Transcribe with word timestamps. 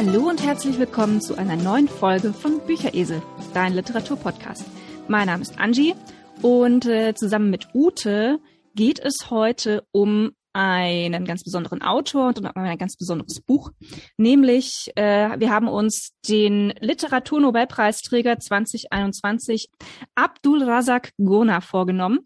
Hallo 0.00 0.28
und 0.28 0.44
herzlich 0.44 0.78
willkommen 0.78 1.20
zu 1.20 1.34
einer 1.34 1.56
neuen 1.56 1.88
Folge 1.88 2.32
von 2.32 2.60
Bücheresel, 2.64 3.20
dein 3.52 3.72
Literaturpodcast. 3.72 4.64
Mein 5.08 5.26
Name 5.26 5.42
ist 5.42 5.58
Angie 5.58 5.96
und 6.40 6.86
äh, 6.86 7.14
zusammen 7.16 7.50
mit 7.50 7.66
Ute 7.74 8.38
geht 8.76 9.00
es 9.00 9.28
heute 9.28 9.82
um 9.90 10.30
einen 10.52 11.24
ganz 11.24 11.42
besonderen 11.42 11.82
Autor 11.82 12.28
und 12.28 12.38
um 12.38 12.46
ein 12.46 12.78
ganz 12.78 12.96
besonderes 12.96 13.40
Buch. 13.40 13.72
Nämlich, 14.16 14.92
äh, 14.94 15.30
wir 15.40 15.50
haben 15.50 15.66
uns 15.66 16.12
den 16.28 16.74
Literaturnobelpreisträger 16.78 18.38
2021 18.38 19.68
Abdul 20.14 20.62
Razak 20.62 21.10
Gurna 21.18 21.60
vorgenommen. 21.60 22.20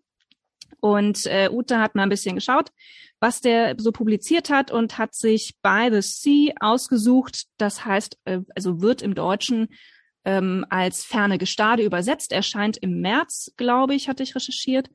Und 0.81 1.25
äh, 1.25 1.49
Ute 1.51 1.79
hat 1.79 1.95
mal 1.95 2.03
ein 2.03 2.11
bisschen 2.11 2.35
geschaut, 2.35 2.71
was 3.23 3.41
der 3.41 3.77
so 3.79 3.93
publiziert 3.93 4.51
hat 4.51 4.73
und 4.73 4.99
hat 4.99 5.15
sich 5.15 5.55
By 5.63 5.89
the 5.93 6.03
Sea 6.03 6.53
ausgesucht. 6.59 7.45
Das 7.57 7.85
heißt, 7.85 8.19
äh, 8.25 8.41
also 8.57 8.83
wird 8.83 9.01
im 9.01 9.15
Deutschen 9.15 9.69
ähm, 10.25 10.67
als 10.71 11.05
Ferne 11.05 11.39
Gestade 11.39 11.85
übersetzt, 11.85 12.33
erscheint 12.33 12.77
im 12.79 13.01
März, 13.01 13.53
glaube 13.57 13.95
ich, 13.95 14.09
hatte 14.09 14.25
ich 14.25 14.35
recherchiert. 14.35 14.91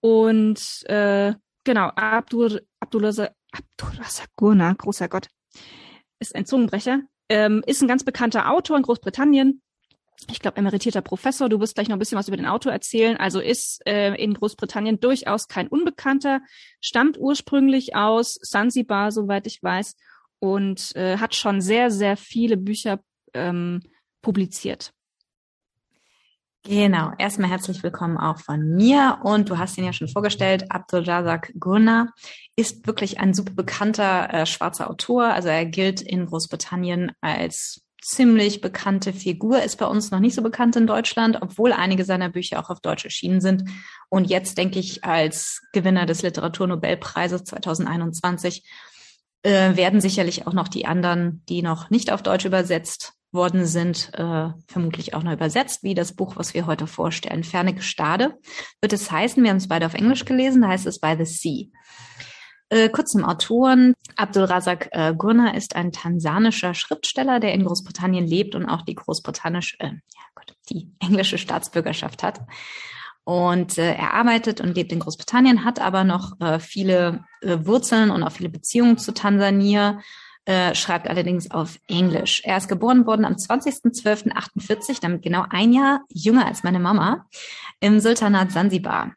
Und 0.00 0.82
äh, 0.88 1.34
genau, 1.62 1.90
Abdul, 1.94 2.66
Abdullah, 2.80 3.30
Abdullah 3.52 4.08
Gurna, 4.34 4.72
großer 4.72 5.08
Gott, 5.08 5.28
ist 6.18 6.34
ein 6.34 6.46
Zungenbrecher, 6.46 7.02
ähm, 7.28 7.62
ist 7.66 7.82
ein 7.82 7.88
ganz 7.88 8.02
bekannter 8.02 8.50
Autor 8.50 8.78
in 8.78 8.82
Großbritannien, 8.82 9.62
ich 10.30 10.40
glaube, 10.40 10.56
emeritierter 10.56 11.02
Professor. 11.02 11.48
Du 11.48 11.60
wirst 11.60 11.74
gleich 11.74 11.88
noch 11.88 11.96
ein 11.96 11.98
bisschen 11.98 12.18
was 12.18 12.28
über 12.28 12.36
den 12.36 12.46
Autor 12.46 12.72
erzählen. 12.72 13.16
Also 13.16 13.40
ist 13.40 13.86
äh, 13.86 14.14
in 14.14 14.34
Großbritannien 14.34 15.00
durchaus 15.00 15.48
kein 15.48 15.68
Unbekannter, 15.68 16.40
stammt 16.80 17.18
ursprünglich 17.18 17.94
aus 17.96 18.38
Sansibar, 18.40 19.12
soweit 19.12 19.46
ich 19.46 19.62
weiß, 19.62 19.96
und 20.38 20.94
äh, 20.96 21.18
hat 21.18 21.34
schon 21.34 21.60
sehr, 21.60 21.90
sehr 21.90 22.16
viele 22.16 22.56
Bücher 22.56 23.00
ähm, 23.34 23.82
publiziert. 24.22 24.92
Genau, 26.66 27.12
erstmal 27.18 27.50
herzlich 27.50 27.82
willkommen 27.82 28.16
auch 28.16 28.38
von 28.38 28.74
mir 28.74 29.18
und 29.22 29.50
du 29.50 29.58
hast 29.58 29.76
ihn 29.76 29.84
ja 29.84 29.92
schon 29.92 30.08
vorgestellt, 30.08 30.70
Abdul 30.70 31.02
Razak 31.02 31.52
Gurna 31.60 32.08
ist 32.56 32.86
wirklich 32.86 33.20
ein 33.20 33.34
super 33.34 33.52
bekannter 33.52 34.32
äh, 34.32 34.46
schwarzer 34.46 34.88
Autor, 34.88 35.24
also 35.24 35.48
er 35.48 35.66
gilt 35.66 36.00
in 36.00 36.24
Großbritannien 36.24 37.12
als 37.20 37.83
ziemlich 38.04 38.60
bekannte 38.60 39.12
Figur, 39.12 39.62
ist 39.62 39.76
bei 39.76 39.86
uns 39.86 40.10
noch 40.10 40.20
nicht 40.20 40.34
so 40.34 40.42
bekannt 40.42 40.76
in 40.76 40.86
Deutschland, 40.86 41.38
obwohl 41.40 41.72
einige 41.72 42.04
seiner 42.04 42.28
Bücher 42.28 42.60
auch 42.60 42.68
auf 42.68 42.80
Deutsch 42.80 43.04
erschienen 43.04 43.40
sind. 43.40 43.64
Und 44.10 44.28
jetzt 44.28 44.58
denke 44.58 44.78
ich, 44.78 45.04
als 45.04 45.62
Gewinner 45.72 46.04
des 46.04 46.22
Literaturnobelpreises 46.22 47.44
2021 47.44 48.68
äh, 49.42 49.76
werden 49.76 50.00
sicherlich 50.00 50.46
auch 50.46 50.52
noch 50.52 50.68
die 50.68 50.86
anderen, 50.86 51.42
die 51.48 51.62
noch 51.62 51.88
nicht 51.88 52.12
auf 52.12 52.22
Deutsch 52.22 52.44
übersetzt 52.44 53.14
worden 53.32 53.66
sind, 53.66 54.10
äh, 54.14 54.50
vermutlich 54.68 55.14
auch 55.14 55.22
noch 55.22 55.32
übersetzt, 55.32 55.82
wie 55.82 55.94
das 55.94 56.14
Buch, 56.14 56.36
was 56.36 56.54
wir 56.54 56.66
heute 56.66 56.86
vorstellen. 56.86 57.42
Ferne 57.42 57.74
Gestade 57.74 58.38
wird 58.80 58.92
es 58.92 59.10
heißen, 59.10 59.42
wir 59.42 59.50
haben 59.50 59.56
es 59.56 59.68
beide 59.68 59.86
auf 59.86 59.94
Englisch 59.94 60.24
gelesen, 60.24 60.62
da 60.62 60.68
heißt 60.68 60.86
es 60.86 61.00
By 61.00 61.16
the 61.18 61.24
Sea. 61.24 61.66
Äh, 62.70 62.88
kurz 62.88 63.12
zum 63.12 63.24
Autoren. 63.24 63.94
Abdul 64.16 64.44
Razak 64.44 64.88
äh, 64.92 65.14
Gurna 65.14 65.54
ist 65.54 65.76
ein 65.76 65.92
tansanischer 65.92 66.74
Schriftsteller, 66.74 67.40
der 67.40 67.52
in 67.52 67.64
Großbritannien 67.64 68.26
lebt 68.26 68.54
und 68.54 68.66
auch 68.66 68.82
die 68.82 68.94
großbritannische, 68.94 69.78
äh, 69.80 69.86
ja 69.88 70.22
Gott, 70.34 70.56
die 70.70 70.90
englische 71.00 71.38
Staatsbürgerschaft 71.38 72.22
hat. 72.22 72.40
Und 73.24 73.78
äh, 73.78 73.94
er 73.94 74.14
arbeitet 74.14 74.60
und 74.60 74.74
lebt 74.74 74.92
in 74.92 75.00
Großbritannien, 75.00 75.64
hat 75.64 75.80
aber 75.80 76.04
noch 76.04 76.38
äh, 76.40 76.58
viele 76.58 77.24
äh, 77.40 77.58
Wurzeln 77.62 78.10
und 78.10 78.22
auch 78.22 78.32
viele 78.32 78.50
Beziehungen 78.50 78.98
zu 78.98 79.12
Tansania, 79.12 80.00
äh, 80.44 80.74
schreibt 80.74 81.08
allerdings 81.08 81.50
auf 81.50 81.78
Englisch. 81.88 82.42
Er 82.44 82.58
ist 82.58 82.68
geboren 82.68 83.06
worden 83.06 83.24
am 83.24 83.34
20.12.48, 83.34 85.00
damit 85.00 85.22
genau 85.22 85.46
ein 85.48 85.72
Jahr 85.72 86.02
jünger 86.12 86.46
als 86.46 86.62
meine 86.64 86.80
Mama, 86.80 87.26
im 87.80 87.98
Sultanat 87.98 88.52
Sansibar. 88.52 89.12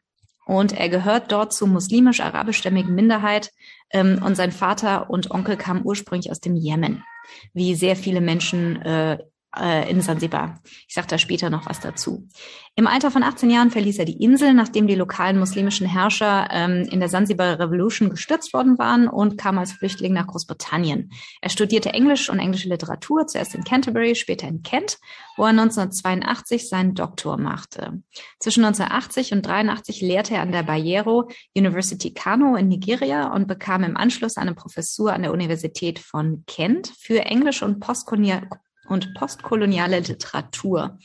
Und 0.48 0.72
er 0.72 0.88
gehört 0.88 1.30
dort 1.30 1.52
zur 1.52 1.68
muslimisch-arabischstämmigen 1.68 2.94
Minderheit. 2.94 3.52
Ähm, 3.90 4.22
und 4.24 4.34
sein 4.34 4.50
Vater 4.50 5.10
und 5.10 5.30
Onkel 5.30 5.58
kamen 5.58 5.82
ursprünglich 5.84 6.30
aus 6.30 6.40
dem 6.40 6.56
Jemen, 6.56 7.04
wie 7.52 7.74
sehr 7.74 7.96
viele 7.96 8.22
Menschen 8.22 8.80
äh, 8.80 9.18
äh, 9.56 9.90
in 9.90 10.00
Sansibar. 10.00 10.60
Ich 10.86 10.94
sage 10.94 11.06
da 11.08 11.18
später 11.18 11.50
noch 11.50 11.66
was 11.66 11.80
dazu. 11.80 12.28
Im 12.74 12.86
Alter 12.86 13.10
von 13.10 13.22
18 13.22 13.50
Jahren 13.50 13.70
verließ 13.70 13.98
er 13.98 14.04
die 14.04 14.22
Insel, 14.22 14.54
nachdem 14.54 14.86
die 14.86 14.94
lokalen 14.94 15.38
muslimischen 15.38 15.86
Herrscher 15.86 16.48
ähm, 16.50 16.86
in 16.90 17.00
der 17.00 17.08
Sansibar 17.08 17.58
Revolution 17.58 18.10
gestürzt 18.10 18.52
worden 18.52 18.78
waren 18.78 19.08
und 19.08 19.36
kam 19.36 19.58
als 19.58 19.72
Flüchtling 19.72 20.12
nach 20.12 20.26
Großbritannien. 20.26 21.10
Er 21.40 21.50
studierte 21.50 21.90
Englisch 21.90 22.30
und 22.30 22.38
englische 22.38 22.68
Literatur, 22.68 23.26
zuerst 23.26 23.54
in 23.54 23.64
Canterbury, 23.64 24.14
später 24.14 24.46
in 24.46 24.62
Kent, 24.62 24.98
wo 25.36 25.44
er 25.44 25.50
1982 25.50 26.68
seinen 26.68 26.94
Doktor 26.94 27.36
machte. 27.36 28.02
Zwischen 28.38 28.64
1980 28.64 29.32
und 29.32 29.42
83 29.42 30.00
lehrte 30.00 30.34
er 30.34 30.42
an 30.42 30.52
der 30.52 30.62
Bayero 30.62 31.28
University 31.56 32.12
Kano 32.14 32.54
in 32.54 32.68
Nigeria 32.68 33.32
und 33.32 33.48
bekam 33.48 33.82
im 33.82 33.96
Anschluss 33.96 34.36
eine 34.36 34.54
Professur 34.54 35.12
an 35.12 35.22
der 35.22 35.32
Universität 35.32 35.98
von 35.98 36.44
Kent 36.46 36.92
für 36.98 37.24
Englisch 37.24 37.62
und 37.62 37.80
Postkolonial 37.80 38.48
und 38.88 39.14
postkoloniale 39.14 40.00
Literatur. 40.00 40.98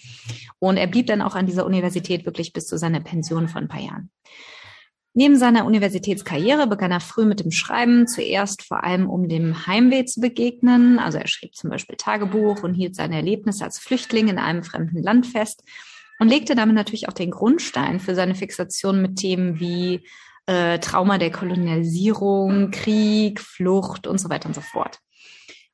Und 0.59 0.77
er 0.77 0.87
blieb 0.87 1.07
dann 1.07 1.21
auch 1.21 1.35
an 1.35 1.45
dieser 1.45 1.65
Universität 1.65 2.25
wirklich 2.25 2.53
bis 2.53 2.67
zu 2.67 2.77
seiner 2.77 2.99
Pension 2.99 3.47
von 3.47 3.63
ein 3.63 3.67
paar 3.67 3.81
Jahren. 3.81 4.09
Neben 5.15 5.37
seiner 5.37 5.65
Universitätskarriere 5.65 6.65
begann 6.65 6.91
er 6.91 6.99
früh 6.99 7.25
mit 7.25 7.39
dem 7.39 7.51
Schreiben, 7.51 8.07
zuerst 8.07 8.63
vor 8.63 8.83
allem 8.83 9.07
um 9.07 9.29
dem 9.29 9.67
Heimweh 9.67 10.05
zu 10.05 10.21
begegnen. 10.21 10.97
Also 10.97 11.19
er 11.19 11.27
schrieb 11.27 11.53
zum 11.53 11.69
Beispiel 11.69 11.97
Tagebuch 11.97 12.63
und 12.63 12.73
hielt 12.73 12.95
seine 12.95 13.17
Erlebnisse 13.17 13.63
als 13.63 13.77
Flüchtling 13.77 14.27
in 14.27 14.39
einem 14.39 14.63
fremden 14.63 15.03
Land 15.03 15.27
fest 15.27 15.63
und 16.17 16.29
legte 16.29 16.55
damit 16.55 16.75
natürlich 16.75 17.09
auch 17.09 17.13
den 17.13 17.29
Grundstein 17.29 17.99
für 17.99 18.15
seine 18.15 18.33
Fixation 18.33 19.03
mit 19.03 19.17
Themen 19.17 19.59
wie 19.59 20.01
äh, 20.47 20.79
Trauma 20.79 21.19
der 21.19 21.31
Kolonialisierung, 21.31 22.71
Krieg, 22.71 23.39
Flucht 23.39 24.07
und 24.07 24.19
so 24.19 24.29
weiter 24.29 24.47
und 24.47 24.55
so 24.55 24.61
fort. 24.61 24.99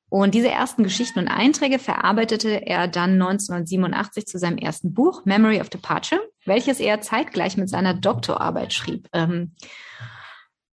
Und 0.10 0.34
diese 0.34 0.50
ersten 0.50 0.84
Geschichten 0.84 1.20
und 1.20 1.28
Einträge 1.28 1.78
verarbeitete 1.78 2.66
er 2.66 2.88
dann 2.88 3.14
1987 3.14 4.26
zu 4.26 4.40
seinem 4.40 4.58
ersten 4.58 4.94
Buch, 4.94 5.24
Memory 5.26 5.62
of 5.62 5.70
Departure, 5.70 6.22
welches 6.46 6.80
er 6.80 7.02
zeitgleich 7.02 7.58
mit 7.58 7.70
seiner 7.70 7.94
Doktorarbeit 7.94 8.74
schrieb. 8.74 9.08
Ähm, 9.14 9.54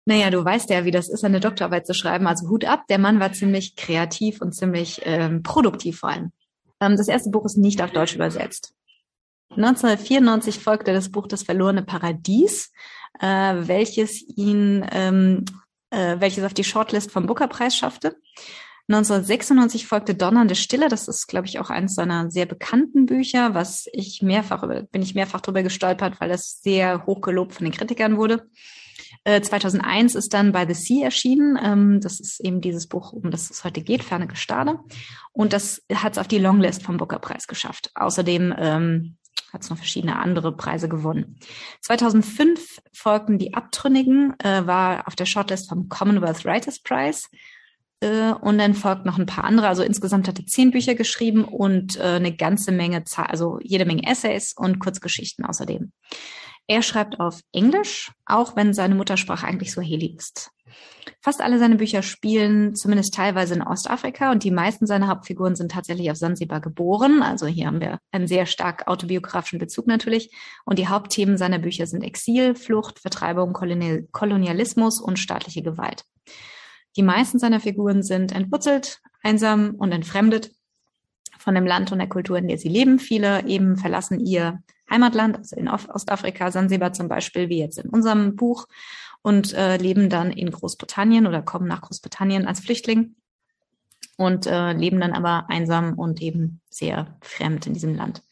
naja, 0.07 0.31
du 0.31 0.43
weißt 0.43 0.71
ja, 0.71 0.85
wie 0.85 0.91
das 0.91 1.09
ist, 1.09 1.25
eine 1.25 1.41
Doktorarbeit 1.41 1.87
zu 1.87 1.93
schreiben. 1.93 2.27
Also 2.27 2.49
Hut 2.49 2.65
ab, 2.65 2.85
der 2.89 2.99
Mann 2.99 3.21
war 3.21 3.33
ziemlich 3.33 3.77
kreativ 3.77 4.41
und 4.41 4.55
ziemlich 4.55 5.03
ähm, 5.05 5.43
produktiv 5.43 5.99
vor 5.99 6.11
allem. 6.11 6.33
Ähm, 6.81 6.97
das 6.97 7.09
erste 7.09 7.31
Buch 7.31 7.45
ist 7.45 7.59
nicht 7.59 7.83
auf 7.83 7.91
Deutsch 7.91 8.15
übersetzt. 8.15 8.73
1994 9.51 10.61
folgte 10.61 10.93
das 10.93 11.11
Buch 11.11 11.27
Das 11.27 11.43
verlorene 11.43 11.83
Paradies, 11.83 12.73
äh, 13.21 13.27
welches 13.27 14.23
ihn, 14.37 14.87
ähm, 14.93 15.45
äh, 15.91 16.17
welches 16.21 16.45
auf 16.45 16.55
die 16.55 16.65
Shortlist 16.65 17.11
vom 17.11 17.27
Booker-Preis 17.27 17.77
schaffte. 17.77 18.17
1996 18.89 19.87
folgte 19.87 20.15
Donnernde 20.15 20.55
Stille. 20.55 20.89
Das 20.89 21.09
ist, 21.09 21.27
glaube 21.27 21.47
ich, 21.47 21.59
auch 21.59 21.71
eines 21.71 21.95
seiner 21.95 22.31
sehr 22.31 22.47
bekannten 22.47 23.07
Bücher, 23.07 23.53
was 23.55 23.89
ich 23.93 24.23
mehrfach, 24.23 24.67
bin 24.93 25.03
ich 25.03 25.15
mehrfach 25.15 25.41
drüber 25.41 25.65
gestolpert, 25.65 26.21
weil 26.21 26.29
das 26.29 26.63
sehr 26.63 27.05
hoch 27.07 27.21
gelobt 27.21 27.55
von 27.55 27.65
den 27.65 27.73
Kritikern 27.73 28.17
wurde. 28.17 28.49
2001 29.25 30.15
äh, 30.15 30.19
ist 30.19 30.35
dann 30.35 30.53
By 30.53 30.67
the 30.69 30.75
Sea 30.75 31.05
erschienen. 31.05 31.59
Ähm, 31.61 32.01
das 32.01 32.21
ist 32.21 32.41
eben 32.41 32.61
dieses 32.61 32.87
Buch, 32.87 33.13
um 33.13 33.31
das 33.31 33.51
es 33.51 33.65
heute 33.65 33.83
geht, 33.83 34.05
Ferne 34.05 34.29
Gestade. 34.29 34.79
Und 35.33 35.53
das 35.53 35.83
hat 35.93 36.13
es 36.13 36.19
auf 36.19 36.29
die 36.29 36.39
Longlist 36.39 36.83
vom 36.83 36.97
Booker-Preis 36.97 37.49
geschafft. 37.49 37.91
Außerdem 37.97 38.55
ähm, 38.57 39.17
hat 39.53 39.63
es 39.63 39.71
noch 39.71 39.79
verschiedene 39.79 40.17
andere 40.17 40.55
Preise 40.57 40.89
gewonnen. 40.89 41.39
2005 41.81 42.81
folgten 42.93 43.39
Die 43.39 43.55
Abtrünnigen, 43.55 44.35
äh, 44.39 44.67
war 44.67 45.09
auf 45.09 45.17
der 45.17 45.27
Shortlist 45.27 45.69
vom 45.69 45.89
Commonwealth 45.89 46.45
Writers 46.45 46.79
Prize. 46.79 47.29
Äh, 48.01 48.33
und 48.33 48.59
dann 48.59 48.75
folgt 48.75 49.07
noch 49.07 49.19
ein 49.19 49.27
paar 49.27 49.45
andere. 49.45 49.69
Also 49.69 49.83
insgesamt 49.83 50.29
hat 50.29 50.39
er 50.39 50.47
zehn 50.47 50.71
Bücher 50.71 50.95
geschrieben 50.95 51.45
und 51.45 51.97
äh, 51.97 52.03
eine 52.03 52.35
ganze 52.35 52.73
Menge, 52.73 53.03
also 53.17 53.59
jede 53.63 53.85
Menge 53.85 54.07
Essays 54.07 54.55
und 54.57 54.79
Kurzgeschichten 54.79 55.45
außerdem. 55.45 55.93
Er 56.69 56.83
schreibt 56.83 57.21
auf 57.21 57.41
Englisch, 57.53 58.11
auch 58.25 58.57
wenn 58.57 58.75
seine 58.75 58.97
Muttersprache 58.97 59.47
eigentlich 59.47 59.71
Swahili 59.71 60.17
ist. 60.19 60.51
Fast 61.23 61.41
alle 61.41 61.59
seine 61.59 61.77
Bücher 61.77 62.03
spielen 62.03 62.75
zumindest 62.75 63.15
teilweise 63.15 63.55
in 63.55 63.63
Ostafrika 63.63 64.33
und 64.33 64.43
die 64.43 64.51
meisten 64.51 64.87
seiner 64.87 65.07
Hauptfiguren 65.07 65.55
sind 65.55 65.71
tatsächlich 65.71 66.11
auf 66.11 66.17
Sansibar 66.17 66.61
geboren. 66.61 67.23
Also 67.23 67.47
hier 67.47 67.67
haben 67.67 67.81
wir 67.81 67.99
einen 68.11 68.27
sehr 68.27 68.47
stark 68.47 68.89
autobiografischen 68.89 69.59
Bezug 69.59 69.87
natürlich. 69.87 70.31
Und 70.65 70.79
die 70.79 70.89
Hauptthemen 70.89 71.39
seiner 71.39 71.59
Bücher 71.59 71.87
sind 71.87 72.03
Exil, 72.03 72.57
Flucht, 72.57 72.99
Vertreibung, 72.99 73.53
Kolonialismus 73.53 75.01
und 75.01 75.19
staatliche 75.19 75.63
Gewalt. 75.63 76.05
Die 76.97 77.03
meisten 77.03 77.39
seiner 77.39 77.61
Figuren 77.61 78.03
sind 78.03 78.33
entwurzelt, 78.33 79.01
einsam 79.23 79.75
und 79.77 79.93
entfremdet 79.93 80.51
von 81.39 81.55
dem 81.55 81.67
Land 81.67 81.93
und 81.93 81.99
der 81.99 82.09
Kultur, 82.09 82.39
in 82.39 82.49
der 82.49 82.59
sie 82.59 82.69
leben. 82.69 82.99
Viele 82.99 83.47
eben 83.47 83.77
verlassen 83.77 84.19
ihr 84.19 84.63
Heimatland, 84.91 85.37
also 85.37 85.57
in 85.57 85.69
Ostafrika, 85.69 86.51
Sansibar 86.51 86.93
zum 86.93 87.09
Beispiel, 87.09 87.49
wie 87.49 87.59
jetzt 87.59 87.79
in 87.79 87.91
unserem 87.91 88.37
Buch, 88.37 88.67
und 89.23 89.53
äh, 89.55 89.77
leben 89.77 90.09
dann 90.09 90.31
in 90.31 90.51
Großbritannien 90.51 91.27
oder 91.27 91.43
kommen 91.43 91.67
nach 91.67 91.83
Großbritannien 91.83 92.47
als 92.47 92.61
Flüchtling. 92.61 93.17
und 94.17 94.47
äh, 94.47 94.73
leben 94.73 95.01
dann 95.01 95.13
aber 95.13 95.49
einsam 95.51 95.99
und 95.99 96.23
eben 96.23 96.61
sehr 96.71 97.19
fremd 97.21 97.67
in 97.67 97.75
diesem 97.75 97.95
Land. 97.95 98.23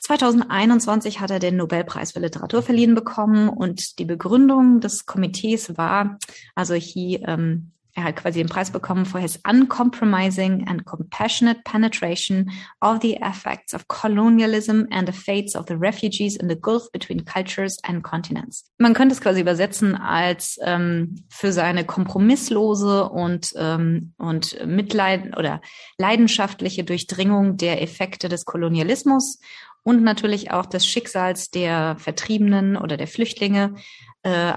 2021 0.00 1.20
hat 1.20 1.30
er 1.30 1.38
den 1.38 1.56
Nobelpreis 1.56 2.12
für 2.12 2.20
Literatur 2.20 2.62
verliehen 2.62 2.94
bekommen 2.94 3.48
und 3.48 3.98
die 3.98 4.04
Begründung 4.04 4.80
des 4.80 5.06
Komitees 5.06 5.76
war, 5.76 6.18
also 6.54 6.74
he 6.74 7.20
ähm, 7.26 7.72
er 7.98 8.04
hat 8.04 8.16
quasi 8.16 8.38
den 8.38 8.48
Preis 8.48 8.70
bekommen 8.70 9.04
for 9.04 9.20
his 9.20 9.40
uncompromising 9.44 10.68
and 10.68 10.84
compassionate 10.84 11.62
penetration 11.64 12.48
of 12.80 13.00
the 13.02 13.16
effects 13.16 13.74
of 13.74 13.88
colonialism 13.88 14.86
and 14.92 15.08
the 15.08 15.12
fates 15.12 15.56
of 15.56 15.66
the 15.66 15.74
refugees 15.74 16.36
in 16.36 16.48
the 16.48 16.54
gulf 16.54 16.92
between 16.92 17.24
cultures 17.24 17.76
and 17.82 18.04
continents. 18.04 18.64
Man 18.78 18.94
könnte 18.94 19.16
es 19.16 19.20
quasi 19.20 19.40
übersetzen 19.40 19.96
als 19.96 20.60
ähm, 20.62 21.24
für 21.28 21.52
seine 21.52 21.84
kompromisslose 21.84 23.08
und 23.08 23.52
ähm, 23.56 24.14
und 24.16 24.64
Mitleid 24.64 25.36
oder 25.36 25.60
leidenschaftliche 25.98 26.84
Durchdringung 26.84 27.56
der 27.56 27.82
Effekte 27.82 28.28
des 28.28 28.44
Kolonialismus 28.44 29.40
und 29.88 30.02
natürlich 30.02 30.50
auch 30.50 30.66
des 30.66 30.84
Schicksals 30.84 31.48
der 31.48 31.96
Vertriebenen 31.98 32.76
oder 32.76 32.98
der 32.98 33.06
Flüchtlinge 33.06 33.74
äh, 34.22 34.52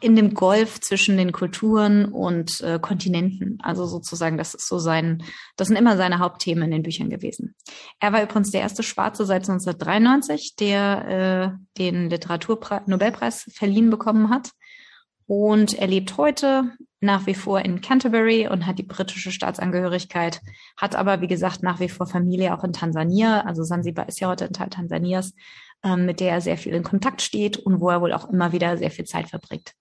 in 0.00 0.16
dem 0.16 0.32
Golf 0.32 0.80
zwischen 0.80 1.18
den 1.18 1.30
Kulturen 1.30 2.06
und 2.06 2.62
äh, 2.62 2.78
Kontinenten. 2.80 3.58
Also 3.62 3.84
sozusagen, 3.84 4.38
das 4.38 4.54
ist 4.54 4.66
so 4.66 4.78
sein, 4.78 5.24
das 5.56 5.68
sind 5.68 5.76
immer 5.76 5.98
seine 5.98 6.20
Hauptthemen 6.20 6.64
in 6.64 6.70
den 6.70 6.82
Büchern 6.84 7.10
gewesen. 7.10 7.54
Er 8.00 8.14
war 8.14 8.22
übrigens 8.22 8.50
der 8.50 8.62
erste 8.62 8.82
Schwarze 8.82 9.26
seit 9.26 9.42
1993, 9.42 10.56
der 10.56 11.58
äh, 11.58 11.78
den 11.78 12.08
Literatur-Nobelpreis 12.08 13.50
verliehen 13.52 13.90
bekommen 13.90 14.30
hat. 14.30 14.52
Und 15.34 15.72
er 15.78 15.86
lebt 15.86 16.18
heute 16.18 16.76
nach 17.00 17.24
wie 17.24 17.32
vor 17.32 17.60
in 17.60 17.80
Canterbury 17.80 18.48
und 18.48 18.66
hat 18.66 18.78
die 18.78 18.82
britische 18.82 19.30
Staatsangehörigkeit, 19.30 20.42
hat 20.76 20.94
aber, 20.94 21.22
wie 21.22 21.26
gesagt, 21.26 21.62
nach 21.62 21.80
wie 21.80 21.88
vor 21.88 22.06
Familie 22.06 22.52
auch 22.54 22.62
in 22.64 22.74
Tansania. 22.74 23.40
Also 23.40 23.62
Sansibar 23.64 24.10
ist 24.10 24.20
ja 24.20 24.28
heute 24.28 24.44
ein 24.44 24.52
Teil 24.52 24.68
Tansanias, 24.68 25.32
ähm, 25.82 26.04
mit 26.04 26.20
der 26.20 26.32
er 26.32 26.42
sehr 26.42 26.58
viel 26.58 26.74
in 26.74 26.82
Kontakt 26.82 27.22
steht 27.22 27.56
und 27.56 27.80
wo 27.80 27.88
er 27.88 28.02
wohl 28.02 28.12
auch 28.12 28.28
immer 28.28 28.52
wieder 28.52 28.76
sehr 28.76 28.90
viel 28.90 29.06
Zeit 29.06 29.30
verbringt. 29.30 29.72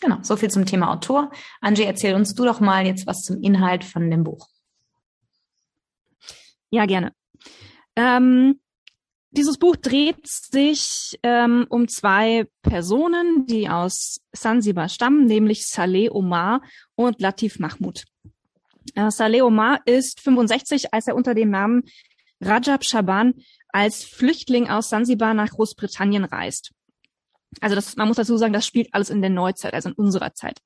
Genau, 0.00 0.18
so 0.22 0.36
viel 0.36 0.52
zum 0.52 0.66
Thema 0.66 0.92
Autor. 0.92 1.32
Angie, 1.60 1.82
erzähl 1.82 2.14
uns 2.14 2.36
du 2.36 2.44
doch 2.44 2.60
mal 2.60 2.86
jetzt 2.86 3.04
was 3.04 3.24
zum 3.24 3.42
Inhalt 3.42 3.82
von 3.82 4.08
dem 4.08 4.22
Buch. 4.22 4.46
Ja, 6.70 6.86
gerne. 6.86 7.12
Ähm, 7.96 8.60
dieses 9.32 9.58
Buch 9.58 9.76
dreht 9.76 10.26
sich 10.26 11.18
ähm, 11.22 11.66
um 11.68 11.88
zwei 11.88 12.46
Personen, 12.62 13.46
die 13.46 13.68
aus 13.68 14.20
Sansibar 14.32 14.88
stammen, 14.88 15.24
nämlich 15.24 15.66
Saleh 15.66 16.10
Omar 16.10 16.62
und 16.94 17.20
Latif 17.20 17.58
Mahmoud. 17.58 18.04
Äh, 18.94 19.10
Saleh 19.10 19.42
Omar 19.42 19.80
ist 19.86 20.20
65, 20.20 20.92
als 20.92 21.06
er 21.06 21.16
unter 21.16 21.34
dem 21.34 21.50
Namen 21.50 21.82
Rajab 22.40 22.84
Shaban 22.84 23.34
als 23.68 24.04
Flüchtling 24.04 24.68
aus 24.68 24.90
Sansibar 24.90 25.32
nach 25.32 25.48
Großbritannien 25.48 26.24
reist. 26.24 26.72
Also 27.60 27.74
das, 27.74 27.96
man 27.96 28.08
muss 28.08 28.18
dazu 28.18 28.36
sagen, 28.36 28.52
das 28.52 28.66
spielt 28.66 28.92
alles 28.92 29.10
in 29.10 29.22
der 29.22 29.30
Neuzeit, 29.30 29.74
also 29.74 29.88
in 29.88 29.94
unserer 29.94 30.34
Zeit. 30.34 30.58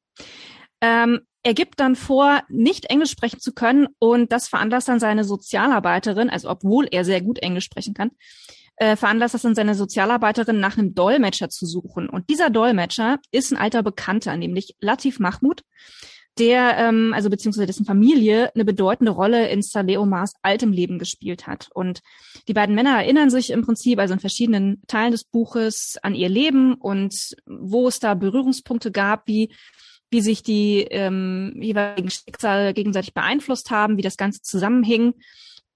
Ähm, 0.80 1.20
er 1.46 1.54
gibt 1.54 1.78
dann 1.78 1.94
vor, 1.94 2.43
nicht 2.48 2.87
Englisch 2.87 3.12
sprechen 3.12 3.38
zu 3.38 3.52
können 3.52 3.87
und 4.00 4.32
das 4.32 4.48
veranlasst 4.48 4.88
dann 4.88 4.98
seine 4.98 5.22
Sozialarbeiterin, 5.22 6.28
also 6.28 6.50
obwohl 6.50 6.88
er 6.90 7.04
sehr 7.04 7.20
gut 7.20 7.38
Englisch 7.38 7.66
sprechen 7.66 7.94
kann, 7.94 8.10
äh, 8.78 8.96
veranlasst 8.96 9.34
das 9.34 9.43
dann 9.43 9.54
seine 9.54 9.76
Sozialarbeiterin 9.76 10.58
nach 10.58 10.76
einem 10.76 10.96
Dolmetscher 10.96 11.48
zu 11.48 11.64
suchen. 11.64 12.08
Und 12.08 12.31
dieser 12.31 12.50
Dolmetscher 12.50 13.20
ist 13.31 13.52
ein 13.52 13.58
alter 13.58 13.84
Bekannter, 13.84 14.37
nämlich 14.37 14.75
Latif 14.81 15.20
Mahmoud 15.20 15.62
der, 16.38 16.76
ähm, 16.78 17.12
also 17.14 17.31
beziehungsweise 17.31 17.66
dessen 17.66 17.87
Familie, 17.87 18.52
eine 18.54 18.64
bedeutende 18.64 19.12
Rolle 19.12 19.48
in 19.48 19.62
Saleh 19.62 19.98
Omars 19.98 20.34
altem 20.43 20.72
Leben 20.72 20.98
gespielt 20.98 21.46
hat. 21.46 21.69
Und 21.72 22.00
die 22.48 22.54
beiden 22.54 22.75
Männer 22.75 22.98
erinnern 22.98 23.31
sich 23.31 23.50
im 23.50 23.62
Prinzip, 23.62 24.00
also 24.00 24.14
in 24.14 24.20
verschiedenen 24.20 24.82
Teilen 24.87 25.12
des 25.12 25.25
Buches, 25.25 25.96
an 26.02 26.14
ihr 26.14 26.28
Leben 26.28 26.75
und 26.75 27.37
wo 27.46 27.88
es 27.88 28.00
da 28.00 28.14
Berührungspunkte 28.14 28.90
gab, 28.90 29.28
wie 29.28 29.50
wie 30.11 30.20
sich 30.20 30.43
die 30.43 30.82
ähm, 30.82 31.55
jeweiligen 31.61 32.11
Schicksale 32.11 32.75
gegenseitig 32.75 33.14
beeinflusst 33.14 33.70
haben, 33.70 33.97
wie 33.97 34.03
das 34.03 34.17
Ganze 34.17 34.43
zusammenhing. 34.43 35.14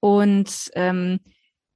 Und 0.00 0.70
ähm, 0.74 1.20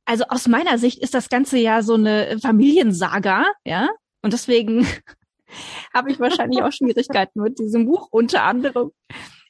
also 0.05 0.25
aus 0.29 0.49
meiner 0.49 0.79
Sicht 0.79 0.99
ist 0.99 1.15
das 1.15 1.29
Ganze 1.29 1.59
ja 1.59 1.83
so 1.83 1.95
eine 1.95 2.39
Familiensaga, 2.41 3.47
ja. 3.65 3.89
Und 4.23 4.33
deswegen 4.33 4.87
habe 5.95 6.11
ich 6.11 6.21
wahrscheinlich 6.21 6.63
auch 6.63 6.73
Schwierigkeiten 6.73 7.41
mit 7.41 7.59
diesem 7.59 7.87
Buch 7.87 8.09
unter 8.11 8.43
anderem. 8.43 8.93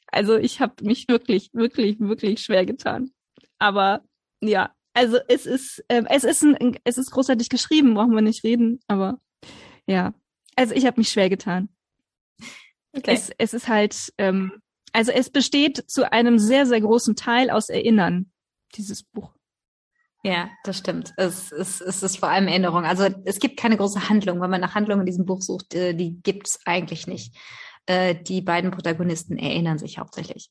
Also 0.07 0.35
ich 0.37 0.61
habe 0.61 0.83
mich 0.83 1.07
wirklich, 1.07 1.49
wirklich, 1.53 1.99
wirklich 1.99 2.41
schwer 2.41 2.65
getan. 2.65 3.11
Aber 3.59 4.01
ja, 4.41 4.73
also 4.93 5.17
es 5.27 5.45
ist, 5.45 5.83
äh, 5.89 6.03
es 6.09 6.23
ist 6.23 6.43
ein, 6.43 6.77
es 6.83 6.97
ist 6.97 7.11
großartig 7.11 7.49
geschrieben, 7.49 7.93
brauchen 7.93 8.13
wir 8.15 8.21
nicht 8.21 8.43
reden. 8.43 8.79
Aber 8.87 9.19
ja, 9.87 10.13
also 10.55 10.73
ich 10.73 10.85
habe 10.85 10.99
mich 10.99 11.09
schwer 11.09 11.29
getan. 11.29 11.69
Okay. 12.95 13.13
Es, 13.13 13.31
es 13.37 13.53
ist 13.53 13.67
halt, 13.67 14.13
ähm, 14.17 14.61
also 14.93 15.11
es 15.11 15.29
besteht 15.29 15.83
zu 15.89 16.11
einem 16.11 16.39
sehr, 16.39 16.65
sehr 16.65 16.81
großen 16.81 17.15
Teil 17.15 17.49
aus 17.49 17.69
Erinnern, 17.69 18.31
dieses 18.75 19.03
Buch. 19.03 19.31
Ja, 20.23 20.49
das 20.63 20.79
stimmt. 20.79 21.13
Es, 21.17 21.51
es, 21.51 21.81
es 21.81 22.01
ist 22.01 22.17
vor 22.17 22.29
allem 22.29 22.47
Erinnerung. 22.47 22.83
Also 22.83 23.07
es 23.25 23.39
gibt 23.39 23.57
keine 23.57 23.77
große 23.77 24.09
Handlung. 24.09 24.41
Wenn 24.41 24.49
man 24.49 24.61
nach 24.61 24.73
Handlung 24.73 25.01
in 25.01 25.05
diesem 25.05 25.25
Buch 25.25 25.41
sucht, 25.41 25.75
äh, 25.75 25.93
die 25.93 26.19
gibt's 26.23 26.59
eigentlich 26.65 27.05
nicht. 27.05 27.35
Äh, 27.85 28.15
die 28.15 28.41
beiden 28.41 28.71
Protagonisten 28.71 29.37
erinnern 29.37 29.77
sich 29.77 29.99
hauptsächlich. 29.99 30.49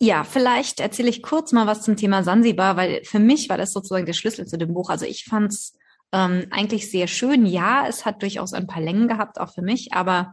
Ja, 0.00 0.24
vielleicht 0.24 0.80
erzähle 0.80 1.10
ich 1.10 1.22
kurz 1.22 1.52
mal 1.52 1.66
was 1.66 1.82
zum 1.82 1.96
Thema 1.96 2.22
Sansibar, 2.22 2.76
weil 2.76 3.04
für 3.04 3.18
mich 3.18 3.50
war 3.50 3.58
das 3.58 3.72
sozusagen 3.72 4.06
der 4.06 4.14
Schlüssel 4.14 4.46
zu 4.46 4.56
dem 4.56 4.72
Buch. 4.72 4.88
Also 4.88 5.04
ich 5.04 5.24
fand's 5.24 5.76
ähm, 6.12 6.46
eigentlich 6.50 6.90
sehr 6.90 7.08
schön. 7.08 7.44
Ja, 7.44 7.86
es 7.86 8.06
hat 8.06 8.22
durchaus 8.22 8.54
ein 8.54 8.66
paar 8.66 8.82
Längen 8.82 9.08
gehabt, 9.08 9.38
auch 9.38 9.52
für 9.52 9.62
mich, 9.62 9.92
aber 9.92 10.32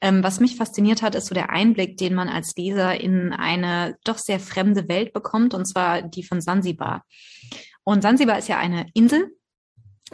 ähm, 0.00 0.22
was 0.22 0.40
mich 0.40 0.56
fasziniert 0.56 1.02
hat, 1.02 1.14
ist 1.14 1.26
so 1.26 1.34
der 1.34 1.50
Einblick, 1.50 1.96
den 1.96 2.14
man 2.14 2.28
als 2.28 2.54
Leser 2.56 2.98
in 3.00 3.32
eine 3.32 3.96
doch 4.04 4.18
sehr 4.18 4.40
fremde 4.40 4.88
Welt 4.88 5.12
bekommt, 5.12 5.54
und 5.54 5.66
zwar 5.66 6.02
die 6.02 6.22
von 6.22 6.40
Sansibar. 6.40 7.04
Und 7.84 8.02
Sansibar 8.02 8.38
ist 8.38 8.48
ja 8.48 8.58
eine 8.58 8.86
Insel 8.94 9.30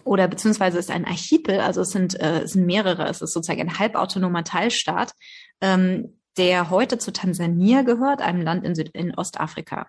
oder 0.05 0.29
beziehungsweise 0.29 0.79
ist 0.79 0.91
ein 0.91 1.05
Archipel, 1.05 1.61
also 1.61 1.83
es 1.83 1.91
sind, 1.91 2.19
äh, 2.21 2.43
es 2.43 2.53
sind 2.53 2.67
mehrere, 2.67 3.07
es 3.09 3.23
ist 3.23 3.33
sozusagen 3.33 3.61
ein 3.61 3.79
halbautonomer 3.79 4.45
Teilstaat, 4.45 5.13
ähm, 5.61 6.19
der 6.37 6.71
heute 6.71 6.99
zu 6.99 7.13
Tansania 7.13 7.83
gehört, 7.83 8.21
einem 8.21 8.43
Land 8.43 8.65
in, 8.65 8.75
Süd 8.75 8.91
in 8.91 9.15
Ostafrika. 9.15 9.89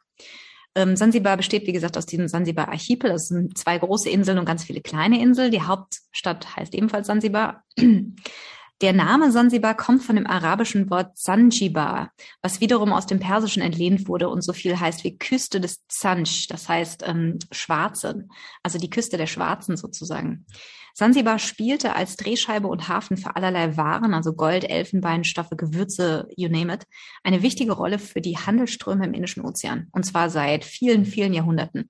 Ähm, 0.76 0.96
Sansibar 0.96 1.38
besteht, 1.38 1.66
wie 1.66 1.74
gesagt, 1.74 1.98
aus 1.98 2.06
diesem 2.06 2.28
Sansibar 2.28 2.70
Archipel. 2.70 3.10
Das 3.10 3.28
sind 3.30 3.58
zwei 3.58 3.80
große 3.80 4.10
Inseln 4.10 4.38
und 4.38 4.46
ganz 4.46 4.64
viele 4.64 4.82
kleine 4.82 5.20
Inseln. 5.20 5.52
Die 5.52 5.64
Hauptstadt 5.64 6.56
heißt 6.56 6.76
ebenfalls 6.76 7.08
Sansibar. 7.08 7.64
Der 8.82 8.94
Name 8.94 9.32
Sansibar 9.32 9.76
kommt 9.76 10.04
von 10.04 10.16
dem 10.16 10.28
arabischen 10.28 10.92
Wort 10.92 11.18
Zanjibar, 11.18 12.12
was 12.44 12.62
wiederum 12.62 12.94
aus 12.94 13.08
dem 13.08 13.20
Persischen 13.20 13.64
entlehnt 13.64 14.08
wurde 14.08 14.30
und 14.30 14.44
so 14.44 14.54
viel 14.54 14.80
heißt 14.80 15.04
wie 15.04 15.18
Küste 15.18 15.60
des 15.60 15.88
Zanj, 15.88 16.46
das 16.48 16.70
heißt 16.70 17.04
ähm, 17.08 17.40
Schwarzen, 17.52 18.30
also 18.62 18.78
die 18.78 18.92
Küste 18.92 19.18
der 19.18 19.26
Schwarzen 19.26 19.78
sozusagen. 19.78 20.46
Sansibar 20.94 21.40
spielte 21.40 21.96
als 21.96 22.18
Drehscheibe 22.18 22.68
und 22.68 22.88
Hafen 22.88 23.18
für 23.18 23.36
allerlei 23.36 23.78
Waren, 23.78 24.14
also 24.14 24.34
Gold, 24.34 24.70
Elfenbein, 24.70 25.24
Stoffe, 25.24 25.56
Gewürze, 25.56 26.28
you 26.36 26.48
name 26.48 26.72
it, 26.72 26.86
eine 27.24 27.42
wichtige 27.42 27.72
Rolle 27.72 27.98
für 27.98 28.22
die 28.22 28.38
Handelsströme 28.38 29.06
im 29.08 29.14
Indischen 29.14 29.44
Ozean, 29.44 29.88
und 29.92 30.06
zwar 30.06 30.30
seit 30.30 30.64
vielen, 30.64 31.06
vielen 31.06 31.34
Jahrhunderten. 31.34 31.90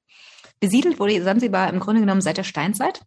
Besiedelt 0.61 0.99
wurde 1.01 1.21
Sansibar 1.21 1.69
im 1.69 1.79
Grunde 1.79 1.99
genommen 1.99 2.21
seit 2.21 2.37
der 2.37 2.43
Steinzeit 2.43 3.01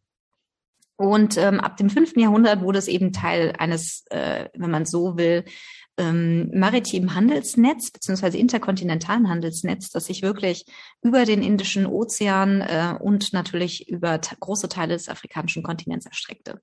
und 1.01 1.39
ähm, 1.39 1.61
ab 1.61 1.79
dem 1.79 1.89
fünften 1.89 2.21
Jahrhundert 2.21 2.61
wurde 2.61 2.79
es 2.79 2.87
eben 2.87 3.15
Teil 3.15 3.55
eines, 3.57 4.05
äh, 4.11 4.51
wenn 4.53 4.71
man 4.71 4.85
so 4.85 5.17
will, 5.17 5.45
ähm, 5.97 6.51
maritimen 6.53 7.15
Handelsnetz 7.15 7.91
beziehungsweise 7.91 8.37
interkontinentalen 8.37 9.31
Handelsnetz, 9.31 9.89
das 9.89 10.05
sich 10.05 10.21
wirklich 10.21 10.67
über 11.01 11.25
den 11.25 11.43
Indischen 11.43 11.87
Ozean 11.87 12.61
äh, 12.61 12.95
und 13.01 13.33
natürlich 13.33 13.89
über 13.89 14.19
große 14.19 14.69
Teile 14.69 14.93
des 14.93 15.09
afrikanischen 15.09 15.63
Kontinents 15.63 16.05
erstreckte. 16.05 16.61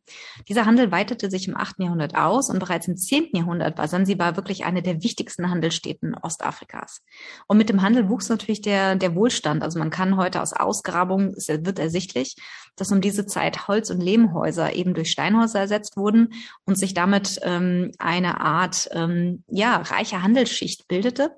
Dieser 0.48 0.68
Handel 0.68 0.92
weitete 0.92 1.32
sich 1.32 1.48
im 1.48 1.58
8. 1.58 1.80
Jahrhundert 1.80 2.16
aus 2.16 2.52
und 2.52 2.60
bereits 2.60 2.88
im 2.88 2.96
10. 2.96 3.30
Jahrhundert 3.34 3.80
war 3.80 3.88
Sansibar 3.88 4.36
wirklich 4.36 4.66
eine 4.66 4.84
der 4.84 5.02
wichtigsten 5.02 5.50
Handelsstädten 5.50 6.14
Ostafrikas. 6.14 7.02
Und 7.48 7.58
mit 7.58 7.70
dem 7.70 7.82
Handel 7.82 8.08
wuchs 8.08 8.30
natürlich 8.30 8.62
der, 8.62 8.96
der 8.96 9.16
Wohlstand. 9.16 9.64
Also 9.64 9.80
man 9.80 9.90
kann 9.90 10.16
heute 10.16 10.44
aus 10.44 10.54
Ausgrabungen, 10.54 11.34
es 11.36 11.48
wird 11.48 11.80
ersichtlich, 11.80 12.36
dass 12.78 12.92
um 12.92 13.02
diese 13.02 13.26
Zeit 13.26 13.68
Holz- 13.68 13.90
und 13.90 14.00
Lehmhäuser 14.00 14.74
eben 14.74 14.94
durch 14.94 15.12
Steinhäuser 15.12 15.60
ersetzt 15.60 15.98
wurden 15.98 16.34
und 16.66 16.78
sich 16.78 16.94
damit 16.94 17.40
ähm, 17.44 17.92
eine 17.98 18.40
Art 18.40 18.88
ähm, 18.94 19.44
ja, 19.50 19.78
reiche 19.78 20.22
Handelsschicht 20.22 20.88
bildete 20.88 21.32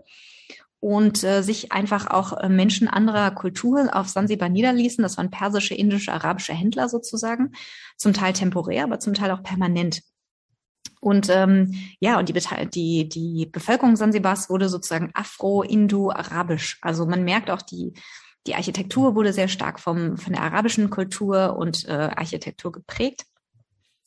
und 0.79 1.23
äh, 1.23 1.41
sich 1.41 1.71
einfach 1.71 2.07
auch 2.07 2.37
äh, 2.37 2.49
Menschen 2.49 2.87
anderer 2.87 3.31
Kultur 3.31 3.89
auf 3.91 4.07
Sansibar 4.07 4.49
niederließen. 4.49 5.01
Das 5.01 5.17
waren 5.17 5.31
persische, 5.31 5.73
indische, 5.73 6.13
arabische 6.13 6.53
Händler 6.53 6.87
sozusagen, 6.87 7.53
zum 7.97 8.13
Teil 8.13 8.33
temporär, 8.33 8.83
aber 8.83 8.99
zum 8.99 9.13
Teil 9.13 9.31
auch 9.31 9.43
permanent. 9.43 10.01
Und 11.01 11.29
ähm, 11.29 11.73
ja, 11.99 12.19
und 12.19 12.27
die, 12.27 12.69
die, 12.69 13.09
die 13.09 13.45
Bevölkerung 13.45 13.95
Sansibars 13.95 14.49
wurde 14.49 14.67
sozusagen 14.67 15.11
afro-indo-arabisch. 15.13 16.77
Also 16.81 17.05
man 17.05 17.23
merkt 17.23 17.49
auch, 17.49 17.61
die, 17.61 17.93
die 18.47 18.55
Architektur 18.55 19.15
wurde 19.15 19.33
sehr 19.33 19.47
stark 19.47 19.79
vom, 19.79 20.17
von 20.17 20.33
der 20.33 20.43
arabischen 20.43 20.89
Kultur 20.89 21.57
und 21.57 21.87
äh, 21.87 21.91
Architektur 21.91 22.71
geprägt. 22.71 23.25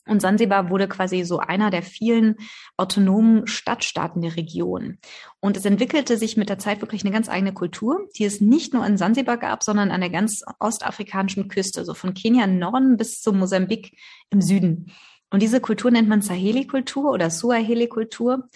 Und 0.05 0.21
Sansibar 0.21 0.69
wurde 0.69 0.89
quasi 0.89 1.23
so 1.23 1.39
einer 1.39 1.69
der 1.69 1.81
vielen 1.81 2.35
autonomen 2.75 3.47
Stadtstaaten 3.47 4.21
der 4.21 4.35
Region. 4.35 4.97
Und 5.39 5.55
es 5.55 5.63
entwickelte 5.63 6.17
sich 6.17 6.35
mit 6.35 6.49
der 6.49 6.59
Zeit 6.59 6.81
wirklich 6.81 7.05
eine 7.05 7.13
ganz 7.13 7.29
eigene 7.29 7.53
Kultur, 7.53 8.05
die 8.17 8.25
es 8.25 8.41
nicht 8.41 8.73
nur 8.73 8.85
in 8.85 8.97
Sansibar 8.97 9.37
gab, 9.37 9.63
sondern 9.63 9.91
an 9.91 10.01
der 10.01 10.09
ganz 10.09 10.43
ostafrikanischen 10.59 11.47
Küste, 11.47 11.85
so 11.85 11.93
von 11.93 12.13
Kenia 12.13 12.43
im 12.43 12.59
Norden 12.59 12.97
bis 12.97 13.21
zu 13.21 13.31
Mosambik 13.31 13.97
im 14.29 14.41
Süden. 14.41 14.91
Und 15.29 15.41
diese 15.41 15.61
Kultur 15.61 15.89
nennt 15.89 16.09
man 16.09 16.21
Saheli-Kultur 16.21 17.11
oder 17.11 17.29
Suaheli-Kultur. 17.29 18.49